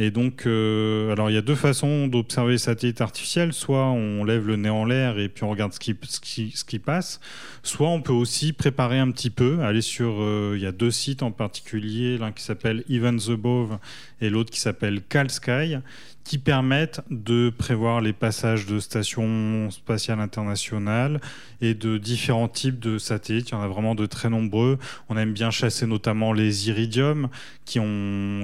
Et 0.00 0.10
donc, 0.12 0.46
euh, 0.46 1.10
alors 1.12 1.28
il 1.28 1.34
y 1.34 1.36
a 1.36 1.42
deux 1.42 1.56
façons 1.56 2.06
d'observer 2.06 2.52
les 2.52 2.58
satellites 2.58 3.00
artificiels. 3.00 3.52
Soit 3.52 3.86
on 3.86 4.24
lève 4.24 4.46
le 4.46 4.56
nez 4.56 4.70
en 4.70 4.84
l'air 4.84 5.18
et 5.18 5.28
puis 5.28 5.42
on 5.42 5.50
regarde 5.50 5.72
ce 5.72 5.80
qui, 5.80 5.96
ce 6.02 6.20
qui, 6.20 6.52
ce 6.54 6.64
qui 6.64 6.78
passe. 6.78 7.20
Soit 7.64 7.88
on 7.88 8.00
peut 8.00 8.12
aussi 8.12 8.52
préparer 8.52 8.98
un 8.98 9.10
petit 9.10 9.30
peu, 9.30 9.60
aller 9.60 9.82
sur. 9.82 10.16
Euh, 10.20 10.54
il 10.56 10.62
y 10.62 10.66
a 10.66 10.72
deux 10.72 10.92
sites 10.92 11.22
en 11.22 11.32
particulier, 11.32 12.16
l'un 12.16 12.32
qui 12.32 12.44
s'appelle 12.44 12.84
Events 12.88 13.30
Above 13.30 13.78
et 14.20 14.30
l'autre 14.30 14.50
qui 14.50 14.60
s'appelle 14.60 15.02
Cal 15.02 15.30
Sky, 15.30 15.76
qui 16.24 16.36
permettent 16.36 17.00
de 17.10 17.50
prévoir 17.56 18.02
les 18.02 18.12
passages 18.12 18.66
de 18.66 18.80
stations 18.80 19.70
spatiales 19.70 20.20
internationales 20.20 21.22
et 21.62 21.72
de 21.72 21.96
différents 21.96 22.48
types 22.48 22.78
de 22.78 22.98
satellites. 22.98 23.48
Il 23.48 23.52
y 23.52 23.54
en 23.54 23.62
a 23.62 23.68
vraiment 23.68 23.94
de 23.94 24.04
très 24.04 24.28
nombreux. 24.28 24.78
On 25.08 25.16
aime 25.16 25.32
bien 25.32 25.50
chasser 25.50 25.86
notamment 25.86 26.34
les 26.34 26.68
iridiums 26.68 27.28
qui, 27.64 27.80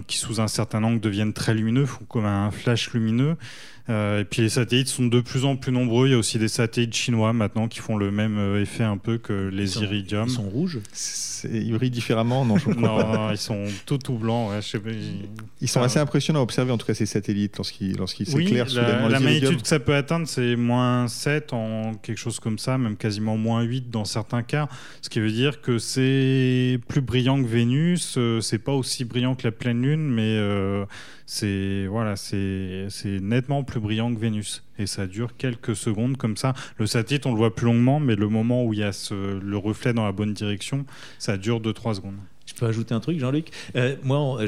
qui 0.06 0.16
sous 0.16 0.40
un 0.40 0.48
certain 0.48 0.82
angle 0.82 1.00
deviennent 1.00 1.34
très 1.34 1.52
lumineux, 1.52 1.84
font 1.84 2.04
comme 2.06 2.24
un 2.24 2.50
flash 2.50 2.92
lumineux. 2.94 3.36
Euh, 3.90 4.20
et 4.20 4.24
puis 4.24 4.40
les 4.40 4.48
satellites 4.48 4.88
sont 4.88 5.06
de 5.06 5.20
plus 5.20 5.44
en 5.44 5.56
plus 5.56 5.70
nombreux. 5.70 6.08
Il 6.08 6.12
y 6.12 6.14
a 6.14 6.18
aussi 6.18 6.38
des 6.38 6.48
satellites 6.48 6.94
chinois 6.94 7.34
maintenant 7.34 7.68
qui 7.68 7.80
font 7.80 7.98
le 7.98 8.10
même 8.10 8.38
euh, 8.38 8.62
effet 8.62 8.82
un 8.82 8.96
peu 8.96 9.18
que 9.18 9.50
les 9.52 9.76
iridiums. 9.78 10.28
Ils 10.28 10.32
sont 10.32 10.48
rouges 10.48 10.78
Ils 11.44 11.72
brillent 11.74 11.90
différemment 11.90 12.46
Non, 12.46 12.56
je 12.56 12.70
non, 12.78 13.30
ils 13.30 13.36
sont 13.36 13.64
tout 13.84 13.98
tout 13.98 14.14
blancs. 14.14 14.52
ils... 15.60 15.68
sont 15.68 15.82
assez 15.82 15.98
impressionnants 15.98 16.40
à 16.40 16.42
observer 16.42 16.72
en 16.72 16.78
tout 16.78 16.86
cas 16.86 16.94
ces 16.94 17.04
satellites 17.04 17.58
lorsqu'ils 17.58 17.96
lorsqu'ils 17.96 18.26
s'éclairent 18.26 18.68
oui, 18.68 18.74
la, 18.74 19.08
la 19.08 19.20
magnitude 19.20 19.60
que 19.60 19.68
ça 19.68 19.78
peut 19.78 19.94
atteindre, 19.94 20.26
c'est 20.26 20.56
moins 20.56 21.06
7 21.06 21.52
en 21.52 21.94
quelque 21.94 22.18
chose 22.18 22.40
comme 22.40 22.58
ça, 22.58 22.78
même 22.78 22.96
quasiment 22.96 23.36
moins 23.36 23.62
8 23.62 23.90
dans 23.90 24.06
certains 24.06 24.42
cas. 24.42 24.66
Ce 25.02 25.10
qui 25.10 25.20
veut 25.20 25.30
dire 25.30 25.60
que 25.60 25.76
c'est 25.76 26.80
plus 26.88 27.02
brillant 27.02 27.42
que 27.42 27.46
Vénus. 27.46 28.14
Euh, 28.16 28.40
c'est 28.40 28.58
pas 28.58 28.72
aussi 28.72 29.04
brillant 29.04 29.34
que 29.34 29.44
la 29.44 29.52
pleine 29.52 29.82
lune, 29.82 30.08
mais 30.08 30.38
c'est 31.26 31.86
voilà, 31.86 32.16
c'est 32.16 32.88
nettement 33.04 33.64
plus 33.64 33.80
brillant 33.80 34.14
que 34.14 34.18
Vénus. 34.18 34.64
Et 34.78 34.86
ça 34.86 35.06
dure 35.06 35.36
quelques 35.36 35.76
secondes 35.76 36.16
comme 36.16 36.36
ça. 36.36 36.54
Le 36.78 36.86
satellite, 36.86 37.26
on 37.26 37.32
le 37.32 37.38
voit 37.38 37.54
plus 37.54 37.66
longuement, 37.66 38.00
mais 38.00 38.16
le 38.16 38.28
moment 38.28 38.64
où 38.64 38.72
il 38.72 38.80
y 38.80 38.82
a 38.82 38.90
le 39.10 39.56
reflet 39.56 39.92
dans 39.92 40.04
la 40.04 40.12
bonne 40.12 40.34
direction, 40.34 40.84
ça 41.18 41.36
dure 41.36 41.60
2-3 41.60 41.94
secondes. 41.94 42.18
Je 42.46 42.52
peux 42.54 42.66
ajouter 42.66 42.94
un 42.94 43.00
truc, 43.00 43.18
Jean-Luc? 43.18 43.50
Euh, 43.74 43.96
Moi, 44.02 44.40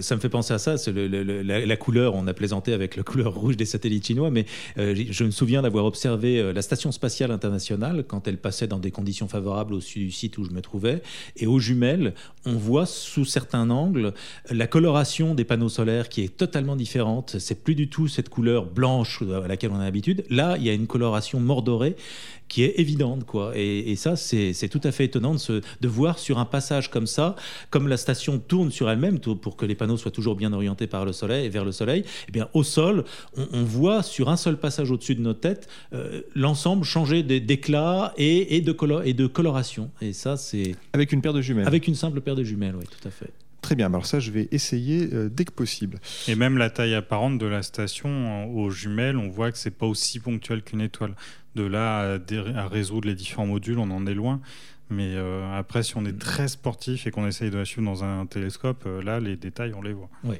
ça 0.00 0.14
me 0.14 0.20
fait 0.20 0.28
penser 0.28 0.54
à 0.54 0.58
ça. 0.58 0.78
C'est 0.78 0.92
la, 0.92 1.76
couleur. 1.76 2.14
On 2.14 2.26
a 2.26 2.34
plaisanté 2.34 2.72
avec 2.72 2.96
la 2.96 3.02
couleur 3.02 3.34
rouge 3.34 3.56
des 3.56 3.64
satellites 3.64 4.06
chinois, 4.06 4.30
mais 4.30 4.46
euh, 4.78 4.94
je 5.10 5.24
me 5.24 5.30
souviens 5.30 5.62
d'avoir 5.62 5.84
observé 5.84 6.38
euh, 6.38 6.52
la 6.52 6.62
station 6.62 6.92
spatiale 6.92 7.32
internationale 7.32 8.04
quand 8.06 8.28
elle 8.28 8.38
passait 8.38 8.68
dans 8.68 8.78
des 8.78 8.90
conditions 8.90 9.26
favorables 9.26 9.74
au 9.74 9.80
sud 9.80 10.02
du 10.02 10.12
site 10.12 10.38
où 10.38 10.44
je 10.44 10.50
me 10.50 10.60
trouvais. 10.60 11.02
Et 11.36 11.46
aux 11.46 11.58
jumelles, 11.58 12.14
on 12.46 12.54
voit 12.54 12.86
sous 12.86 13.24
certains 13.24 13.68
angles 13.70 14.14
la 14.48 14.66
coloration 14.66 15.34
des 15.34 15.44
panneaux 15.44 15.68
solaires 15.68 16.08
qui 16.08 16.22
est 16.22 16.36
totalement 16.36 16.76
différente. 16.76 17.36
C'est 17.40 17.64
plus 17.64 17.74
du 17.74 17.88
tout 17.88 18.06
cette 18.06 18.28
couleur 18.28 18.66
blanche 18.66 19.22
à 19.22 19.48
laquelle 19.48 19.72
on 19.72 19.80
a 19.80 19.84
l'habitude. 19.84 20.24
Là, 20.30 20.56
il 20.56 20.64
y 20.64 20.70
a 20.70 20.72
une 20.72 20.86
coloration 20.86 21.40
mordorée 21.40 21.96
qui 22.50 22.64
est 22.64 22.78
évidente. 22.78 23.24
Quoi. 23.24 23.52
Et, 23.54 23.96
ça, 23.96 24.16
c'est 24.16 24.68
tout 24.68 24.80
à 24.84 24.92
fait 24.92 25.04
étonnant 25.04 25.34
de 25.34 25.88
voir 25.88 26.18
sur 26.18 26.38
un 26.38 26.44
passage 26.44 26.90
comme 26.90 27.06
ça, 27.06 27.36
comme 27.70 27.88
la 27.88 27.96
station 27.96 28.38
tourne 28.38 28.70
sur 28.70 28.90
elle-même 28.90 29.18
pour 29.18 29.56
que 29.56 29.66
les 29.66 29.74
panneaux 29.74 29.96
soient 29.96 30.10
toujours 30.10 30.36
bien 30.36 30.52
orientés 30.52 30.86
par 30.86 31.04
le 31.04 31.12
soleil, 31.12 31.48
vers 31.48 31.64
le 31.64 31.72
soleil, 31.72 32.04
eh 32.28 32.32
bien, 32.32 32.48
au 32.54 32.62
sol, 32.62 33.04
on, 33.36 33.62
voit 33.62 34.02
sur 34.02 34.28
un 34.28 34.36
seul 34.36 34.58
passage 34.58 34.90
au-dessus 34.90 35.14
de 35.14 35.20
notre 35.20 35.40
tête 35.40 35.68
euh, 35.92 36.22
l'ensemble 36.34 36.84
changer 36.84 37.22
d'éclat 37.22 38.12
et, 38.16 38.56
et, 38.56 38.60
de 38.60 38.76
et 39.04 39.14
de 39.14 39.26
coloration. 39.26 39.90
Et 40.00 40.12
ça, 40.12 40.36
c'est... 40.36 40.74
Avec 40.92 41.12
une 41.12 41.22
paire 41.22 41.32
de 41.32 41.42
jumelles. 41.42 41.66
Avec 41.66 41.86
une 41.86 41.94
simple 41.94 42.20
paire 42.20 42.36
de 42.36 42.44
jumelles, 42.44 42.74
oui, 42.76 42.86
tout 42.86 43.06
à 43.06 43.10
fait. 43.10 43.32
Très 43.60 43.74
bien, 43.74 43.86
alors 43.86 44.06
ça 44.06 44.20
je 44.20 44.30
vais 44.30 44.48
essayer 44.52 45.08
euh, 45.12 45.28
dès 45.28 45.44
que 45.44 45.52
possible. 45.52 45.98
Et 46.28 46.34
même 46.34 46.56
la 46.56 46.70
taille 46.70 46.94
apparente 46.94 47.38
de 47.38 47.46
la 47.46 47.62
station 47.62 48.50
aux 48.54 48.70
jumelles, 48.70 49.16
on 49.16 49.28
voit 49.28 49.52
que 49.52 49.58
c'est 49.58 49.70
pas 49.70 49.86
aussi 49.86 50.18
ponctuel 50.18 50.62
qu'une 50.62 50.80
étoile. 50.80 51.14
De 51.56 51.64
là 51.64 52.18
à, 52.54 52.68
résoudre 52.68 53.08
les 53.08 53.14
différents 53.14 53.46
modules, 53.46 53.78
on 53.78 53.90
en 53.90 54.06
est 54.06 54.14
loin. 54.14 54.40
Mais 54.90 55.14
euh, 55.14 55.56
après, 55.56 55.82
si 55.82 55.96
on 55.96 56.04
est 56.04 56.18
très 56.18 56.48
sportif 56.48 57.06
et 57.06 57.10
qu'on 57.10 57.26
essaye 57.26 57.50
de 57.50 57.58
la 57.58 57.64
suivre 57.64 57.86
dans 57.86 58.02
un 58.02 58.26
télescope, 58.26 58.82
euh, 58.86 59.02
là, 59.02 59.20
les 59.20 59.36
détails, 59.36 59.72
on 59.74 59.82
les 59.82 59.92
voit. 59.92 60.10
Oui. 60.24 60.36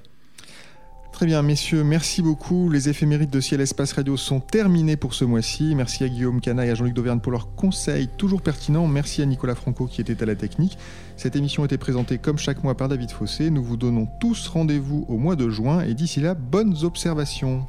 Très 1.13 1.27
bien, 1.27 1.43
messieurs, 1.43 1.85
merci 1.85 2.23
beaucoup. 2.23 2.71
Les 2.71 2.89
éphémérides 2.89 3.31
de 3.31 3.41
Ciel 3.41 3.61
Espace 3.61 3.93
Radio 3.93 4.17
sont 4.17 4.41
terminés 4.41 4.97
pour 4.97 5.15
ce 5.15 5.25
mois-ci. 5.25 5.75
Merci 5.75 6.05
à 6.05 6.09
Guillaume 6.09 6.41
Cana 6.41 6.65
et 6.65 6.71
à 6.71 6.75
Jean-Luc 6.75 6.95
Dauvergne 6.95 7.21
pour 7.21 7.33
leurs 7.33 7.55
conseils 7.55 8.09
toujours 8.17 8.43
pertinents. 8.43 8.87
Merci 8.87 9.21
à 9.21 9.27
Nicolas 9.27 9.55
Franco 9.55 9.87
qui 9.87 10.01
était 10.01 10.23
à 10.23 10.27
la 10.27 10.37
technique. 10.37 10.79
Cette 11.17 11.37
émission 11.37 11.65
était 11.65 11.79
présentée 11.79 12.19
comme 12.19 12.39
chaque 12.39 12.63
mois 12.65 12.77
par 12.77 12.89
David 12.89 13.11
Fossé. 13.11 13.51
Nous 13.51 13.63
vous 13.63 13.77
donnons 13.77 14.09
tous 14.21 14.49
rendez-vous 14.49 15.05
au 15.09 15.19
mois 15.19 15.37
de 15.37 15.51
juin 15.51 15.83
et 15.83 15.95
d'ici 15.95 16.21
là, 16.21 16.35
bonnes 16.35 16.77
observations. 16.85 17.67